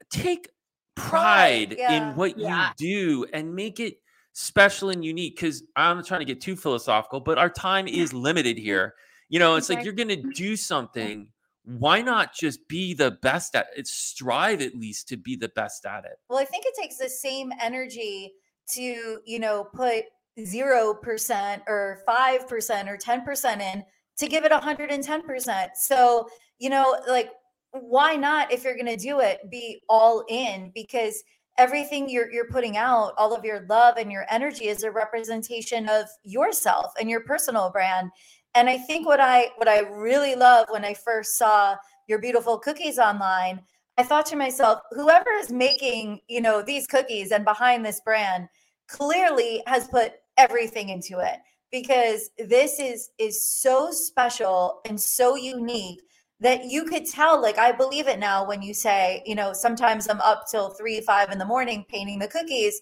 [0.09, 0.49] take
[0.95, 1.93] pride, pride yeah.
[1.93, 2.71] in what yeah.
[2.77, 3.99] you do and make it
[4.33, 8.13] special and unique because I'm not trying to get too philosophical, but our time is
[8.13, 8.95] limited here.
[9.29, 10.29] You know, it's like you're going to mm-hmm.
[10.31, 11.27] do something.
[11.65, 13.87] Why not just be the best at it?
[13.87, 16.17] Strive at least to be the best at it.
[16.29, 18.33] Well, I think it takes the same energy
[18.71, 20.03] to, you know, put
[20.39, 23.83] 0% or 5% or 10% in
[24.17, 25.67] to give it 110%.
[25.75, 26.27] So,
[26.59, 27.29] you know, like,
[27.71, 30.71] why not, if you're going to do it, be all in?
[30.75, 31.23] Because
[31.57, 35.87] everything you're, you're putting out, all of your love and your energy is a representation
[35.87, 38.09] of yourself and your personal brand.
[38.55, 41.75] And I think what I what I really love when I first saw
[42.07, 43.61] your beautiful cookies online
[43.97, 48.47] I thought to myself, whoever is making, you know, these cookies and behind this brand
[48.87, 51.37] clearly has put everything into it
[51.71, 56.01] because this is is so special and so unique
[56.43, 60.09] that you could tell like I believe it now when you say, you know, sometimes
[60.09, 62.81] I'm up till 3 5 in the morning painting the cookies.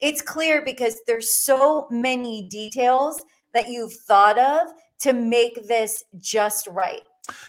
[0.00, 3.20] It's clear because there's so many details
[3.52, 4.68] that you've thought of
[5.00, 7.02] to make this just right.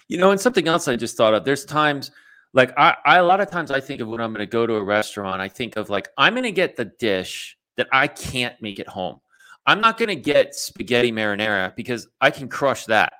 [0.07, 1.45] You know, and something else I just thought of.
[1.45, 2.11] There's times
[2.53, 4.65] like I, I a lot of times I think of when I'm going to go
[4.65, 8.07] to a restaurant, I think of like I'm going to get the dish that I
[8.07, 9.21] can't make at home.
[9.67, 13.13] I'm not going to get spaghetti marinara because I can crush that.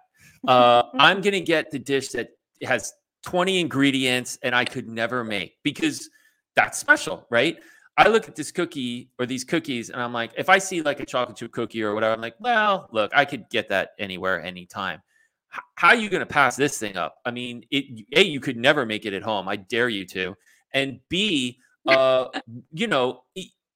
[0.48, 2.30] Uh, I'm going to get the dish that
[2.64, 6.10] has 20 ingredients and I could never make because
[6.56, 7.58] that's special, right?
[7.98, 11.00] I look at this cookie or these cookies and I'm like, if I see like
[11.00, 14.42] a chocolate chip cookie or whatever, I'm like, well, look, I could get that anywhere,
[14.44, 15.02] anytime
[15.54, 17.18] h- how are you going to pass this thing up?
[17.26, 19.48] I mean, it a you could never make it at home.
[19.48, 20.36] I dare you to,
[20.74, 22.28] and b, uh,
[22.72, 23.24] you know,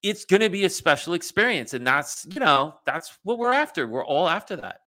[0.04, 3.88] it's going to be a special experience, and that's you know that's what we're after.
[3.88, 4.82] We're all after that.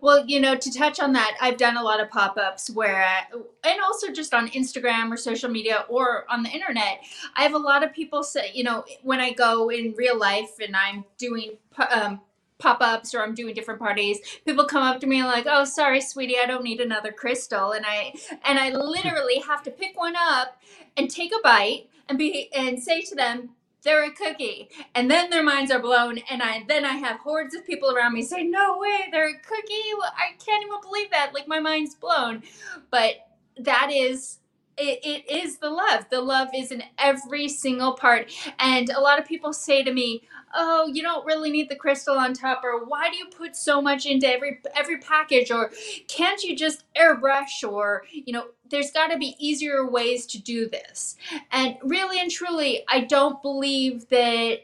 [0.00, 3.06] Well, you know, to touch on that, I've done a lot of pop ups where,
[3.32, 7.00] and also just on Instagram or social media or on the internet,
[7.34, 10.58] I have a lot of people say, you know, when I go in real life
[10.60, 11.58] and I'm doing
[11.90, 12.20] um,
[12.58, 15.64] pop ups or I'm doing different parties, people come up to me and like, "Oh,
[15.64, 19.96] sorry, sweetie, I don't need another crystal," and I and I literally have to pick
[19.98, 20.60] one up
[20.96, 23.50] and take a bite and be and say to them.
[23.84, 27.54] They're a cookie, and then their minds are blown, and I then I have hordes
[27.54, 29.92] of people around me say, "No way, they're a cookie!
[30.16, 31.32] I can't even believe that!
[31.34, 32.42] Like my mind's blown."
[32.90, 33.14] But
[33.58, 34.38] that is
[34.76, 36.06] it, it is the love.
[36.10, 40.22] The love is in every single part, and a lot of people say to me,
[40.54, 43.80] "Oh, you don't really need the crystal on top," or "Why do you put so
[43.82, 45.70] much into every every package?" or
[46.08, 50.68] "Can't you just airbrush?" or you know, there's got to be easier ways to do
[50.68, 51.16] this.
[51.50, 54.60] And really and truly, I don't believe that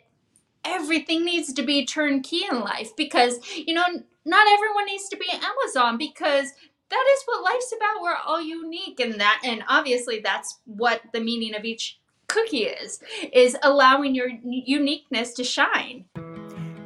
[0.65, 3.85] everything needs to be turnkey in life because, you know,
[4.25, 6.53] not everyone needs to be Amazon because
[6.91, 8.03] that is what life's about.
[8.03, 13.01] We're all unique and that and obviously that's what the meaning of each cookie is
[13.33, 16.07] is allowing your uniqueness to shine.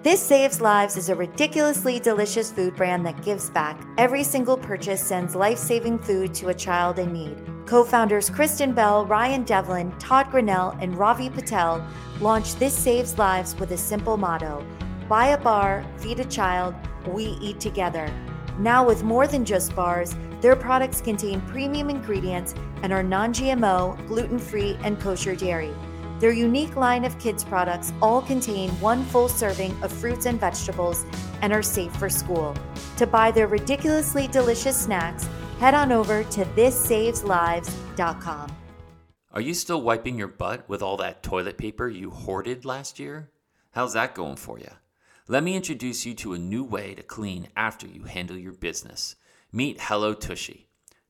[0.08, 3.78] This Saves Lives is a ridiculously delicious food brand that gives back.
[3.98, 7.36] Every single purchase sends life saving food to a child in need.
[7.66, 11.86] Co founders Kristen Bell, Ryan Devlin, Todd Grinnell, and Ravi Patel
[12.22, 14.64] launched This Saves Lives with a simple motto
[15.10, 16.74] Buy a bar, feed a child,
[17.08, 18.10] we eat together.
[18.58, 24.08] Now, with more than just bars, their products contain premium ingredients and are non GMO,
[24.08, 25.74] gluten free, and kosher dairy.
[26.20, 31.04] Their unique line of kids' products all contain one full serving of fruits and vegetables
[31.42, 32.56] and are safe for school.
[32.96, 35.28] To buy their ridiculously delicious snacks,
[35.60, 38.56] head on over to thissaveslives.com.
[39.30, 43.30] Are you still wiping your butt with all that toilet paper you hoarded last year?
[43.72, 44.70] How's that going for you?
[45.28, 49.14] Let me introduce you to a new way to clean after you handle your business.
[49.52, 50.67] Meet Hello Tushy.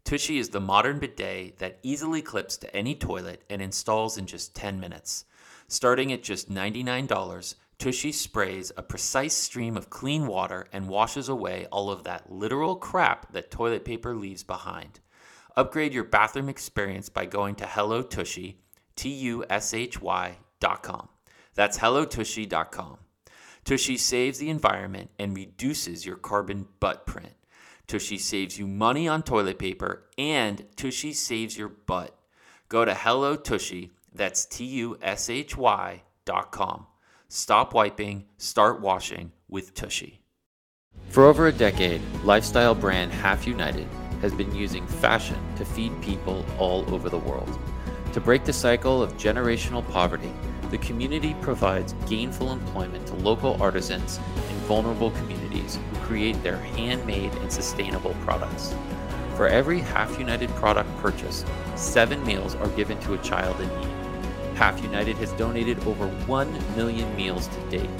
[0.08, 4.54] Tushy is the modern bidet that easily clips to any toilet and installs in just
[4.54, 5.26] 10 minutes.
[5.66, 11.66] Starting at just $99, Tushy sprays a precise stream of clean water and washes away
[11.70, 15.00] all of that literal crap that toilet paper leaves behind.
[15.58, 18.62] Upgrade your bathroom experience by going to Hello Tushy,
[18.96, 21.10] T U S H Y dot com.
[21.54, 22.96] That's HelloTushy.com.
[23.66, 27.34] Tushy saves the environment and reduces your carbon butt print.
[27.88, 32.14] Tushy saves you money on toilet paper and Tushy saves your butt.
[32.68, 36.86] Go to Hello Tushy, that's T U S H Y dot com.
[37.28, 40.20] Stop wiping, start washing with Tushy.
[41.08, 43.88] For over a decade, lifestyle brand Half United
[44.20, 47.58] has been using fashion to feed people all over the world.
[48.12, 50.32] To break the cycle of generational poverty,
[50.70, 54.20] the community provides gainful employment to local artisans
[54.68, 58.74] vulnerable communities who create their handmade and sustainable products.
[59.34, 64.56] For every Half United product purchased, seven meals are given to a child in need.
[64.56, 67.90] Half United has donated over 1 million meals to date.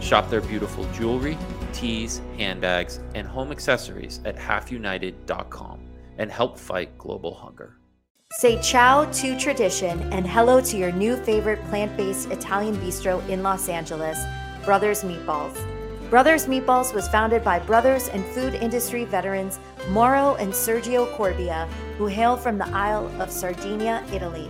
[0.00, 1.36] Shop their beautiful jewelry,
[1.72, 5.80] teas, handbags, and home accessories at halfunited.com
[6.18, 7.76] and help fight global hunger.
[8.38, 13.42] Say ciao to tradition and hello to your new favorite plant based Italian bistro in
[13.42, 14.18] Los Angeles,
[14.64, 15.73] Brothers Meatballs.
[16.14, 21.66] Brothers Meatballs was founded by brothers and food industry veterans Mauro and Sergio Corbia,
[21.98, 24.48] who hail from the Isle of Sardinia, Italy.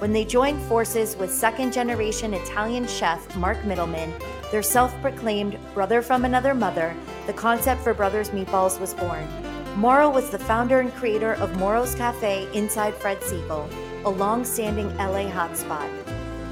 [0.00, 4.12] When they joined forces with second generation Italian chef Mark Middleman,
[4.50, 6.96] their self proclaimed brother from another mother,
[7.28, 9.28] the concept for Brothers Meatballs was born.
[9.76, 13.72] Mauro was the founder and creator of Mauro's Cafe inside Fred Segal,
[14.04, 16.03] a long standing LA hotspot.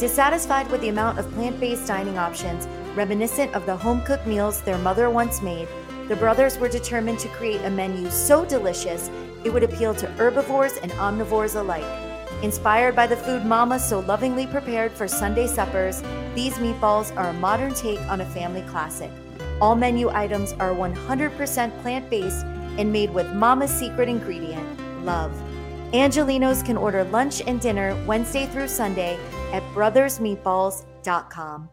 [0.03, 4.61] Dissatisfied with the amount of plant based dining options, reminiscent of the home cooked meals
[4.63, 5.69] their mother once made,
[6.09, 9.13] the brothers were determined to create a menu so delicious
[9.45, 11.87] it would appeal to herbivores and omnivores alike.
[12.43, 16.03] Inspired by the food Mama so lovingly prepared for Sunday suppers,
[16.35, 19.13] these meatballs are a modern take on a family classic.
[19.61, 22.45] All menu items are 100% plant based
[22.77, 24.67] and made with Mama's secret ingredient,
[25.05, 25.31] love.
[25.93, 29.17] Angelinos can order lunch and dinner Wednesday through Sunday
[29.53, 31.69] at brothersmeatballs.com.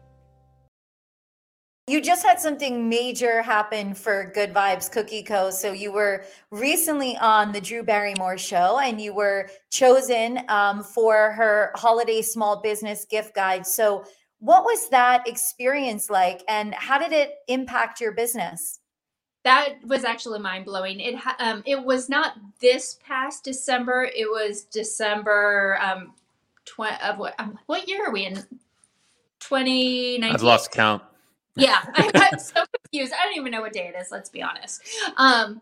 [1.86, 5.50] You just had something major happen for Good Vibes Cookie Co.
[5.50, 11.32] So you were recently on the Drew Barrymore show and you were chosen um, for
[11.32, 13.66] her holiday small business gift guide.
[13.66, 14.04] So
[14.38, 18.78] what was that experience like and how did it impact your business?
[19.42, 21.00] that was actually mind blowing.
[21.00, 24.10] It um, it was not this past December.
[24.14, 26.12] It was December um,
[26.64, 28.42] tw- of what um, what year are we in?
[29.40, 30.34] Twenty nineteen.
[30.34, 31.02] I've lost count.
[31.56, 33.12] Yeah, I, I'm so confused.
[33.12, 34.08] I don't even know what day it is.
[34.10, 34.82] Let's be honest.
[35.16, 35.60] Um,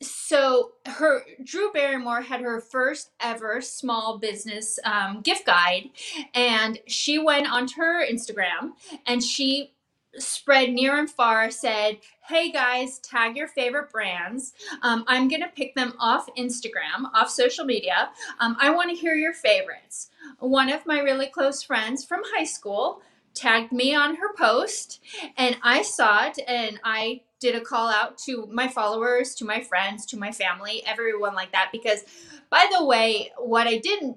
[0.00, 5.90] so her Drew Barrymore had her first ever small business um, gift guide,
[6.34, 8.72] and she went onto her Instagram
[9.06, 9.72] and she
[10.18, 11.98] spread near and far said
[12.28, 14.52] hey guys tag your favorite brands.
[14.82, 18.10] Um, i'm gonna pick them off instagram off social media.
[18.40, 20.10] Um, i want to hear your favorites.
[20.38, 23.02] One of my really close friends from high school
[23.34, 25.00] tagged me on her post
[25.36, 29.60] and i saw it and i did a call out to my followers to my
[29.60, 32.04] friends to my family everyone like that because
[32.48, 34.16] by the way what i didn't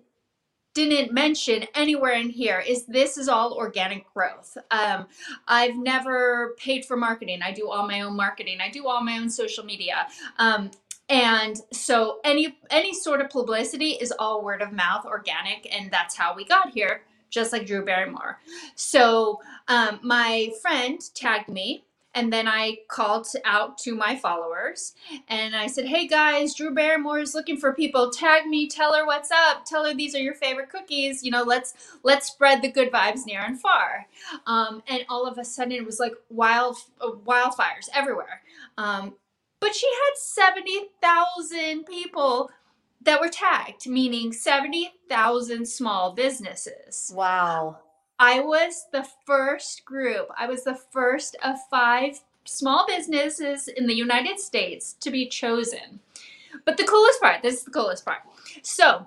[0.85, 4.57] didn't mention anywhere in here is this is all organic growth.
[4.69, 5.07] Um,
[5.47, 7.41] I've never paid for marketing.
[7.41, 8.59] I do all my own marketing.
[8.61, 10.07] I do all my own social media.
[10.37, 10.69] Um,
[11.09, 16.15] and so any any sort of publicity is all word of mouth, organic, and that's
[16.15, 17.01] how we got here.
[17.29, 18.39] Just like Drew Barrymore.
[18.75, 21.85] So um, my friend tagged me
[22.17, 24.95] and then I called out to my followers
[25.27, 28.09] and I said, Hey guys, Drew Barrymore is looking for people.
[28.09, 31.23] Tag me, tell her what's up, tell her these are your favorite cookies.
[31.23, 34.07] You know, let's let's spread the good vibes near and far.
[34.47, 38.41] Um, and all of a sudden it was like wild uh, wildfires everywhere.
[38.79, 39.13] Um,
[39.59, 42.49] but she had 70,000 people
[43.03, 47.11] that were tagged, meaning 70,000 small businesses.
[47.13, 47.77] Wow.
[48.19, 53.95] I was the first group, I was the first of five small businesses in the
[53.95, 55.99] United States to be chosen.
[56.65, 58.21] But the coolest part, this is the coolest part.
[58.63, 59.05] So,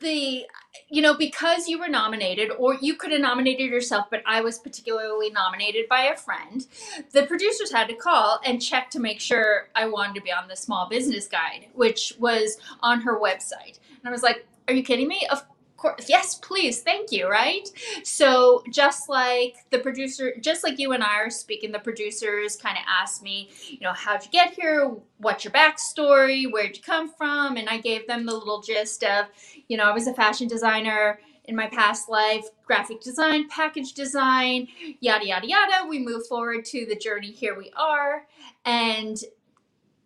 [0.00, 0.46] the
[0.88, 4.58] you know because you were nominated or you could have nominated yourself but i was
[4.58, 6.66] particularly nominated by a friend
[7.12, 10.46] the producers had to call and check to make sure i wanted to be on
[10.46, 14.82] the small business guide which was on her website and i was like are you
[14.82, 15.42] kidding me of
[15.78, 17.68] course yes please thank you right?
[18.04, 22.76] So just like the producer just like you and i are speaking the producers kind
[22.76, 24.94] of asked me you know how'd you get here?
[25.18, 26.50] What's your backstory?
[26.50, 27.56] Where'd you come from?
[27.56, 29.26] And i gave them the little gist of
[29.68, 34.68] you know i was a fashion designer in my past life graphic design package design
[35.00, 35.88] yada yada yada.
[35.88, 38.26] We move forward to the journey here we are.
[38.64, 39.16] And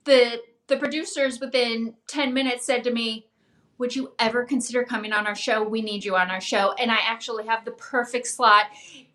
[0.04, 3.26] the the producers within 10 minutes said to me
[3.78, 5.62] would you ever consider coming on our show?
[5.62, 6.72] We need you on our show.
[6.72, 8.66] And I actually have the perfect slot.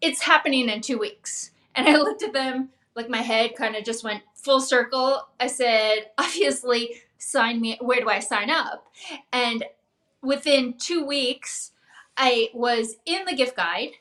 [0.01, 1.51] It's happening in two weeks.
[1.75, 5.27] And I looked at them, like my head kind of just went full circle.
[5.39, 7.77] I said, obviously, sign me.
[7.81, 8.87] Where do I sign up?
[9.31, 9.63] And
[10.21, 11.71] within two weeks,
[12.17, 13.91] I was in the gift guide.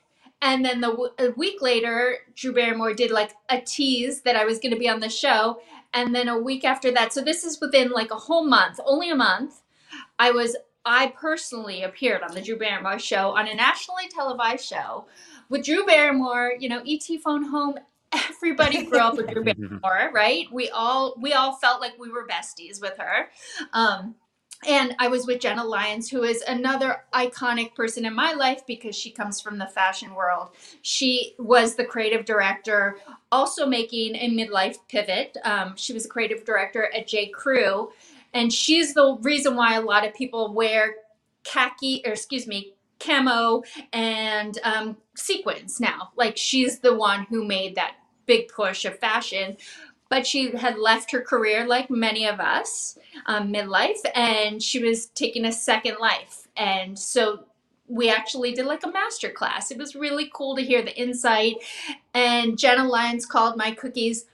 [0.41, 4.59] And then the a week later, Drew Barrymore did like a tease that I was
[4.59, 5.61] going to be on the show.
[5.93, 9.09] And then a week after that, so this is within like a whole month, only
[9.09, 9.61] a month.
[10.19, 10.55] I was
[10.85, 15.05] I personally appeared on the Drew Barrymore show on a nationally televised show
[15.49, 17.75] with Drew Barrymore, you know, ET phone home.
[18.13, 20.45] Everybody grew up with Drew Barrymore, right?
[20.51, 23.29] We all we all felt like we were besties with her.
[23.73, 24.15] Um,
[24.65, 28.95] and I was with Jenna Lyons, who is another iconic person in my life because
[28.95, 30.49] she comes from the fashion world.
[30.81, 32.97] She was the creative director,
[33.31, 35.37] also making a midlife pivot.
[35.43, 37.27] Um, she was a creative director at J.
[37.27, 37.91] Crew,
[38.33, 40.95] and she's the reason why a lot of people wear
[41.43, 43.63] khaki, or excuse me, camo
[43.93, 46.11] and um, sequins now.
[46.15, 49.57] Like she's the one who made that big push of fashion.
[50.09, 55.07] But she had left her career like many of us um, midlife and she was
[55.07, 56.47] taking a second life.
[56.55, 57.43] And so
[57.89, 59.69] we actually did like a master class.
[59.69, 61.57] It was really cool to hear the insight.
[62.13, 64.25] And jenna lyons called my cookies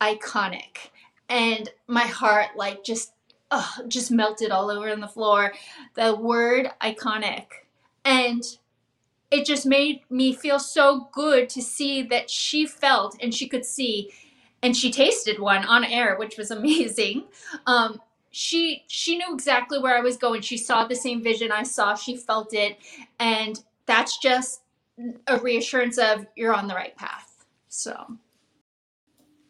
[0.00, 0.88] iconic.
[1.28, 3.12] And my heart like just
[3.50, 5.52] oh, just melted all over on the floor
[5.94, 7.46] the word iconic
[8.04, 8.42] and
[9.30, 13.64] it just made me feel so good to see that she felt and she could
[13.64, 14.10] see
[14.62, 17.24] and she tasted one on air, which was amazing.
[17.66, 20.42] Um, she she knew exactly where I was going.
[20.42, 21.94] She saw the same vision I saw.
[21.94, 22.78] She felt it,
[23.18, 24.62] and that's just
[25.26, 27.44] a reassurance of you're on the right path.
[27.68, 28.18] So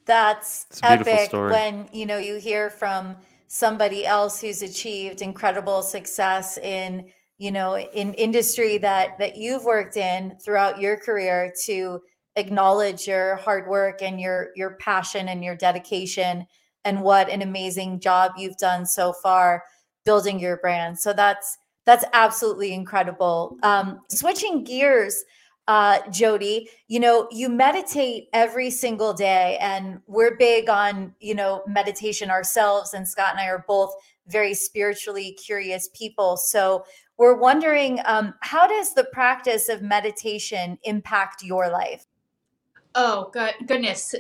[0.07, 1.53] that's epic story.
[1.53, 3.17] when you know you hear from
[3.53, 7.05] somebody else who's achieved incredible success in
[7.37, 12.01] you know in industry that that you've worked in throughout your career to
[12.37, 16.47] acknowledge your hard work and your your passion and your dedication
[16.85, 19.65] and what an amazing job you've done so far
[20.05, 20.99] building your brand.
[20.99, 23.57] So that's that's absolutely incredible.
[23.65, 25.25] Um, switching gears
[25.73, 31.63] uh, jody you know you meditate every single day and we're big on you know
[31.67, 33.95] meditation ourselves and scott and i are both
[34.31, 36.37] very spiritually curious people.
[36.37, 36.85] So
[37.19, 42.07] we're wondering um, how does the practice of meditation impact your life?
[42.95, 44.17] Oh God, goodness,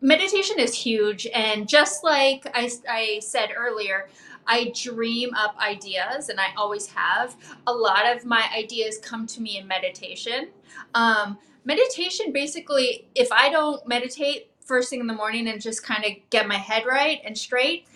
[0.00, 4.08] meditation is huge, and just like I, I said earlier,
[4.46, 7.36] I dream up ideas, and I always have.
[7.66, 10.48] A lot of my ideas come to me in meditation.
[10.94, 16.04] Um, meditation, basically, if I don't meditate first thing in the morning and just kind
[16.04, 17.86] of get my head right and straight,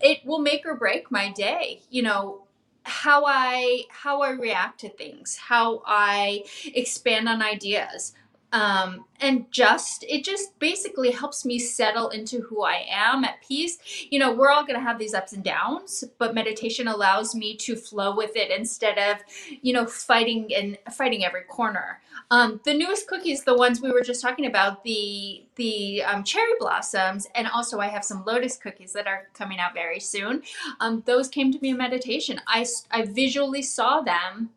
[0.00, 1.80] it will make or break my day.
[1.90, 2.42] You know,
[2.82, 6.44] how I how I react to things, how I
[6.74, 8.14] expand on ideas
[8.52, 13.78] um, and just it just basically helps me settle into who i am at peace.
[14.10, 17.56] You know we're all going to have these ups and downs but meditation allows me
[17.56, 19.18] to flow with it instead of
[19.60, 22.00] you know fighting and fighting every corner.
[22.30, 26.52] Um, the newest cookies the ones we were just talking about the the um, cherry
[26.58, 30.42] blossoms and also i have some lotus cookies that are coming out very soon.
[30.80, 32.40] Um, those came to me in meditation.
[32.46, 34.50] I i visually saw them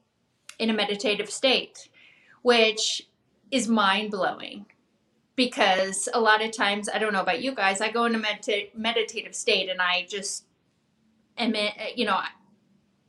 [0.59, 1.89] in a meditative state
[2.43, 3.03] which
[3.51, 4.65] is mind blowing
[5.35, 8.75] because a lot of times I don't know about you guys, I go into medita-
[8.75, 10.45] meditative state and I just
[11.37, 12.19] am eh, you know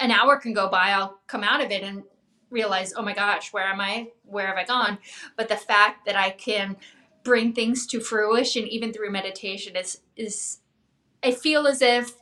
[0.01, 2.03] an hour can go by, I'll come out of it and
[2.51, 4.09] realize, oh my gosh, where am I?
[4.25, 4.99] Where have I gone?
[5.37, 6.77] But the fact that I can
[7.25, 10.59] bring things to fruition even through meditation is is
[11.23, 12.15] I feel as if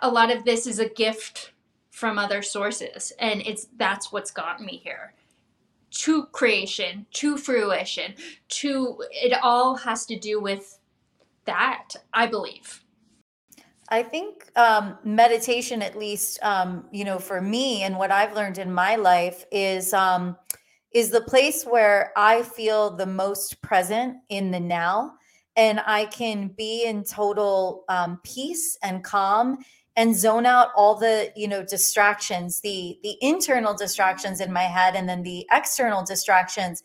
[0.00, 1.52] a lot of this is a gift
[1.90, 5.14] from other sources and it's that's what's gotten me here
[5.90, 8.14] to creation, to fruition,
[8.48, 10.78] to it all has to do with
[11.44, 12.84] that, I believe.
[13.88, 18.58] I think um, meditation, at least, um, you know, for me and what I've learned
[18.58, 20.36] in my life is um,
[20.92, 25.14] is the place where I feel the most present in the now,
[25.56, 29.58] and I can be in total um, peace and calm
[29.96, 34.94] and zone out all the you know distractions the the internal distractions in my head
[34.94, 36.82] and then the external distractions.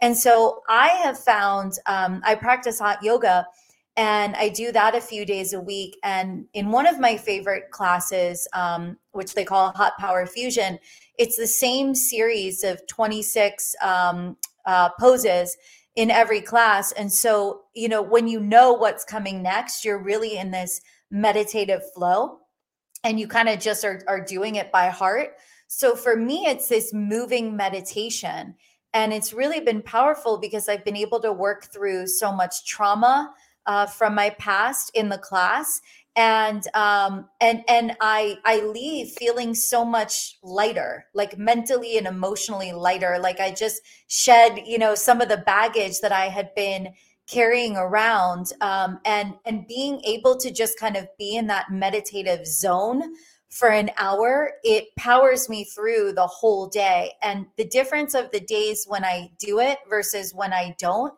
[0.00, 3.46] And so i have found um, i practice hot yoga
[3.96, 5.98] and i do that a few days a week.
[6.02, 10.78] And in one of my favorite classes um, which they call hot power fusion
[11.16, 14.36] it's the same series of 26 um,
[14.66, 15.56] uh, poses
[15.96, 16.92] in every class.
[16.92, 20.80] And so you know when you know what's coming next you're really in this
[21.10, 22.40] meditative flow
[23.04, 25.36] and you kind of just are, are doing it by heart.
[25.66, 28.54] So for me, it's this moving meditation.
[28.94, 33.32] And it's really been powerful because I've been able to work through so much trauma
[33.66, 35.80] uh, from my past in the class.
[36.16, 42.72] And um, and and I I leave feeling so much lighter, like mentally and emotionally
[42.72, 43.18] lighter.
[43.20, 46.88] Like I just shed, you know, some of the baggage that I had been
[47.28, 52.46] carrying around um, and and being able to just kind of be in that meditative
[52.46, 53.02] zone
[53.50, 57.12] for an hour it powers me through the whole day.
[57.22, 61.14] And the difference of the days when i do it versus when i don't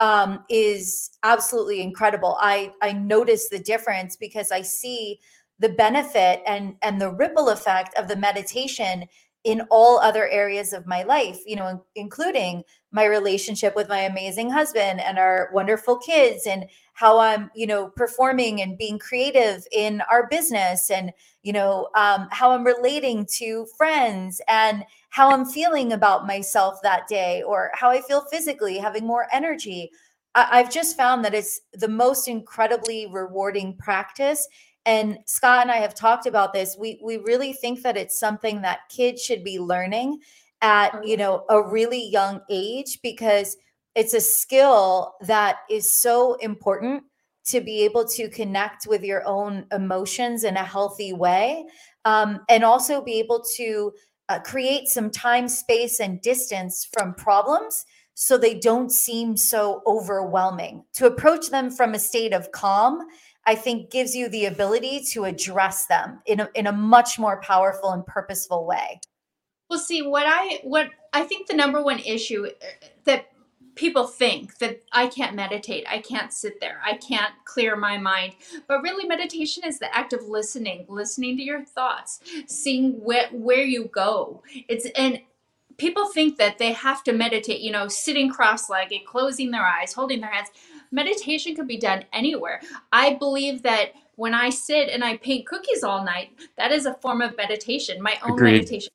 [0.00, 2.36] um, is absolutely incredible.
[2.40, 5.20] I i notice the difference because i see
[5.60, 9.04] the benefit and and the ripple effect of the meditation
[9.44, 14.48] in all other areas of my life, you know, including my relationship with my amazing
[14.48, 16.64] husband and our wonderful kids and
[16.94, 22.28] how I'm, you know, performing and being creative in our business and, you know, um,
[22.30, 27.90] how I'm relating to friends and how I'm feeling about myself that day or how
[27.90, 29.90] I feel physically, having more energy.
[30.34, 34.48] I- I've just found that it's the most incredibly rewarding practice
[34.86, 36.76] and Scott and I have talked about this.
[36.78, 40.20] We we really think that it's something that kids should be learning
[40.60, 43.56] at, you know, a really young age because
[43.94, 47.04] it's a skill that is so important
[47.46, 51.64] to be able to connect with your own emotions in a healthy way
[52.04, 53.92] um, and also be able to
[54.28, 60.82] uh, create some time space and distance from problems so they don't seem so overwhelming
[60.94, 63.00] to approach them from a state of calm
[63.46, 67.40] I think gives you the ability to address them in a, in a much more
[67.40, 69.00] powerful and purposeful way.
[69.68, 72.66] Well, see, what I what I think the number one issue uh,
[73.04, 73.26] that
[73.74, 78.34] people think that I can't meditate, I can't sit there, I can't clear my mind.
[78.68, 83.64] But really, meditation is the act of listening, listening to your thoughts, seeing where where
[83.64, 84.42] you go.
[84.68, 85.20] It's and
[85.76, 90.20] people think that they have to meditate, you know, sitting cross-legged, closing their eyes, holding
[90.20, 90.50] their hands
[90.94, 92.60] meditation could be done anywhere.
[92.92, 96.94] I believe that when I sit and I paint cookies all night, that is a
[96.94, 98.52] form of meditation, my own Agreed.
[98.52, 98.92] meditation.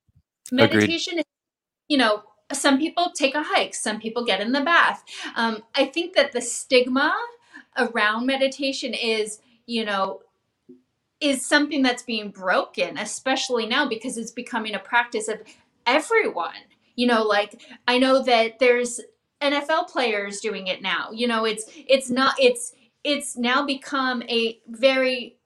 [0.52, 1.20] Meditation Agreed.
[1.20, 1.26] is,
[1.90, 2.24] you know,
[2.54, 5.04] some people take a hike, some people get in the bath.
[5.36, 7.14] Um, I think that the stigma
[7.78, 10.22] around meditation is, you know,
[11.20, 15.42] is something that's being broken, especially now because it's becoming a practice of
[15.86, 16.54] everyone.
[16.96, 19.02] You know, like I know that there's
[19.42, 21.10] NFL players doing it now.
[21.12, 22.74] You know, it's it's not it's
[23.04, 25.38] it's now become a very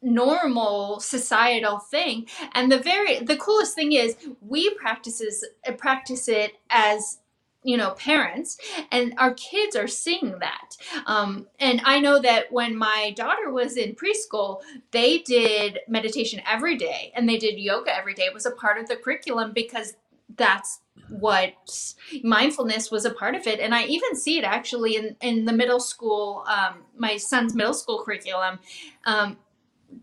[0.00, 2.26] normal societal thing.
[2.52, 5.44] And the very the coolest thing is we practices
[5.76, 7.18] practice it as
[7.64, 8.56] you know parents
[8.92, 10.76] and our kids are seeing that.
[11.06, 14.62] Um, and i know that when my daughter was in preschool
[14.92, 18.22] they did meditation every day and they did yoga every day.
[18.22, 19.94] It was a part of the curriculum because
[20.36, 23.60] that's what mindfulness was a part of it.
[23.60, 27.74] And i even see it actually in, in the middle school um, my son's middle
[27.74, 28.58] school curriculum.
[29.04, 29.38] Um,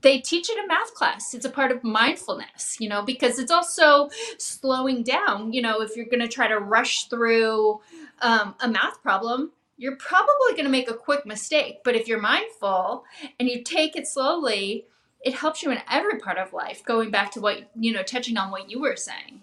[0.01, 1.35] they teach it in math class.
[1.35, 5.53] It's a part of mindfulness you know because it's also slowing down.
[5.53, 7.81] You know if you're going to try to rush through
[8.21, 11.79] um, a math problem you're probably going to make a quick mistake.
[11.83, 13.03] But if you're mindful
[13.37, 14.85] and you take it slowly
[15.25, 18.37] it helps you in every part of life going back to what you know touching
[18.37, 19.41] on what you were saying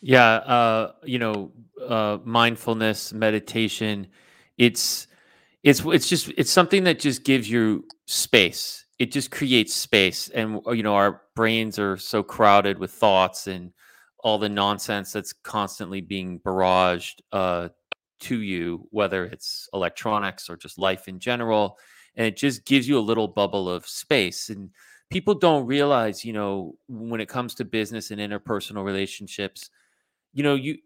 [0.00, 1.52] yeah, uh, you know,
[1.86, 4.08] uh, mindfulness, meditation.
[4.58, 5.06] It's
[5.62, 8.84] it's it's just it's something that just gives you space.
[8.98, 13.72] It just creates space, and you know, our brains are so crowded with thoughts and
[14.20, 17.68] all the nonsense that's constantly being barraged uh,
[18.20, 21.78] to you, whether it's electronics or just life in general.
[22.16, 24.48] And it just gives you a little bubble of space.
[24.48, 24.70] And
[25.10, 29.70] people don't realize, you know, when it comes to business and interpersonal relationships,
[30.36, 30.76] you know, you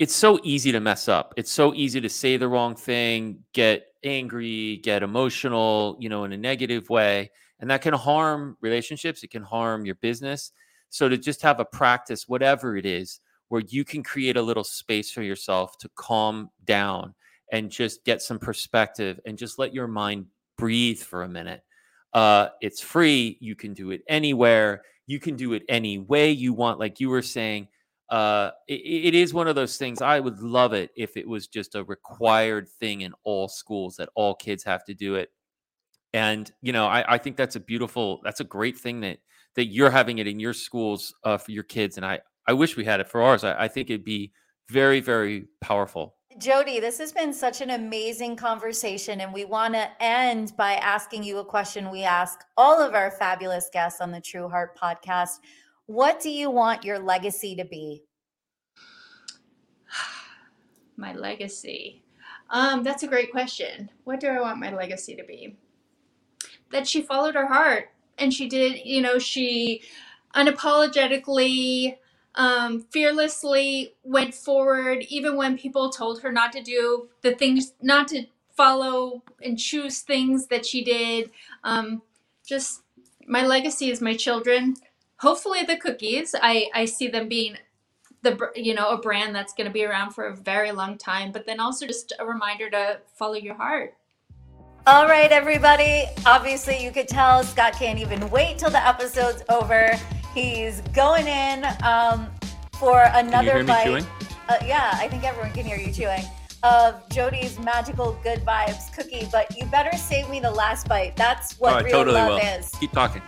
[0.00, 1.32] it's so easy to mess up.
[1.36, 6.32] It's so easy to say the wrong thing, get angry, get emotional, you know, in
[6.32, 7.30] a negative way,
[7.60, 10.50] and that can harm relationships, it can harm your business.
[10.90, 14.64] So to just have a practice whatever it is where you can create a little
[14.64, 17.14] space for yourself to calm down
[17.52, 20.26] and just get some perspective and just let your mind
[20.56, 21.62] breathe for a minute.
[22.12, 23.38] Uh, it's free.
[23.40, 24.82] You can do it anywhere.
[25.06, 26.80] You can do it any way you want.
[26.80, 27.68] Like you were saying,
[28.10, 30.00] uh, it, it is one of those things.
[30.00, 34.08] I would love it if it was just a required thing in all schools that
[34.14, 35.30] all kids have to do it.
[36.14, 39.18] And you know, I, I think that's a beautiful, that's a great thing that
[39.56, 41.96] that you're having it in your schools uh, for your kids.
[41.96, 43.44] And I I wish we had it for ours.
[43.44, 44.32] I, I think it'd be
[44.70, 46.14] very very powerful.
[46.38, 51.24] Jody, this has been such an amazing conversation, and we want to end by asking
[51.24, 55.40] you a question we ask all of our fabulous guests on the True Heart podcast.
[55.88, 58.04] What do you want your legacy to be?
[60.98, 62.02] my legacy.
[62.50, 63.88] Um, that's a great question.
[64.04, 65.56] What do I want my legacy to be?
[66.72, 69.80] That she followed her heart and she did, you know, she
[70.36, 71.96] unapologetically,
[72.34, 78.08] um, fearlessly went forward, even when people told her not to do the things, not
[78.08, 81.30] to follow and choose things that she did.
[81.64, 82.02] Um,
[82.46, 82.82] just
[83.26, 84.76] my legacy is my children
[85.18, 87.56] hopefully the cookies i i see them being
[88.22, 91.30] the you know a brand that's going to be around for a very long time
[91.32, 93.94] but then also just a reminder to follow your heart
[94.86, 96.06] All right, everybody.
[96.24, 99.94] Obviously, you could tell Scott can't even wait till the episode's over.
[100.34, 102.30] He's going in um,
[102.78, 103.84] for another hear me bite.
[103.84, 104.06] chewing?
[104.48, 106.24] Uh, yeah, I think everyone can hear you chewing.
[106.62, 111.16] Of Jody's magical good vibes cookie, but you better save me the last bite.
[111.16, 112.58] That's what oh, real totally love will.
[112.58, 112.70] is.
[112.80, 113.20] Keep talking.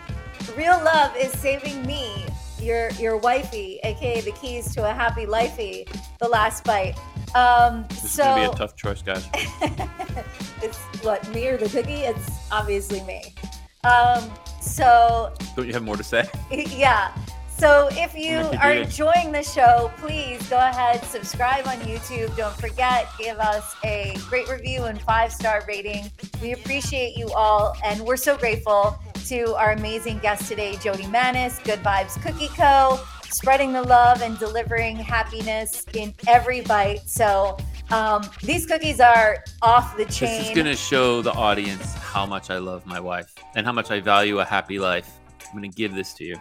[0.57, 2.25] Real love is saving me,
[2.59, 5.87] your your wifey, aka the keys to a happy lifey,
[6.19, 6.95] the last bite.
[7.35, 9.27] Um, This so is gonna be a tough choice, guys.
[10.61, 12.01] it's what me or the cookie?
[12.01, 13.33] It's obviously me.
[13.83, 14.29] Um,
[14.61, 16.29] so Don't you have more to say?
[16.51, 17.15] yeah.
[17.57, 22.35] So if you are enjoying the show, please go ahead, subscribe on YouTube.
[22.35, 26.11] Don't forget, give us a great review and five star rating.
[26.41, 31.59] We appreciate you all, and we're so grateful to our amazing guest today, Jody Manis,
[31.59, 32.99] Good Vibes Cookie Co.,
[33.29, 37.01] spreading the love and delivering happiness in every bite.
[37.07, 37.57] So
[37.91, 40.39] um, these cookies are off the chain.
[40.39, 43.91] This is gonna show the audience how much I love my wife and how much
[43.91, 45.19] I value a happy life.
[45.47, 46.35] I'm gonna give this to you.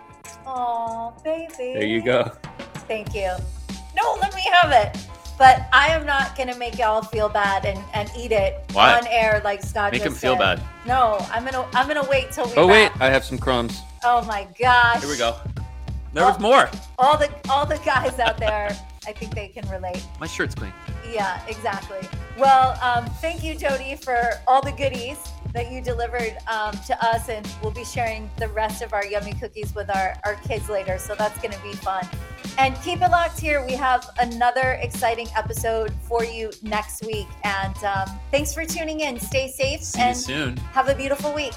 [0.46, 1.74] Oh, baby.
[1.74, 2.32] There you go.
[2.88, 3.32] Thank you.
[3.96, 4.96] No, let me have it.
[5.40, 8.98] But I am not gonna make y'all feel bad and, and eat it Why?
[8.98, 10.58] on air like Scott Make just him feel said.
[10.58, 10.62] bad.
[10.86, 12.52] No, I'm gonna I'm gonna wait till we.
[12.56, 12.92] Oh wait.
[13.00, 13.80] I have some crumbs.
[14.04, 15.00] Oh my gosh.
[15.00, 15.34] Here we go.
[16.12, 16.68] There was more.
[16.98, 18.76] All the all the guys out there,
[19.06, 20.06] I think they can relate.
[20.20, 20.74] My shirt's clean.
[21.10, 22.06] Yeah, exactly.
[22.36, 25.16] Well, um, thank you, Jody, for all the goodies
[25.52, 29.32] that you delivered um, to us, and we'll be sharing the rest of our yummy
[29.34, 30.98] cookies with our, our kids later.
[30.98, 32.06] So that's going to be fun.
[32.58, 33.64] And keep it locked here.
[33.64, 37.28] We have another exciting episode for you next week.
[37.44, 39.18] And um, thanks for tuning in.
[39.18, 40.56] Stay safe See you and soon.
[40.72, 41.54] have a beautiful week.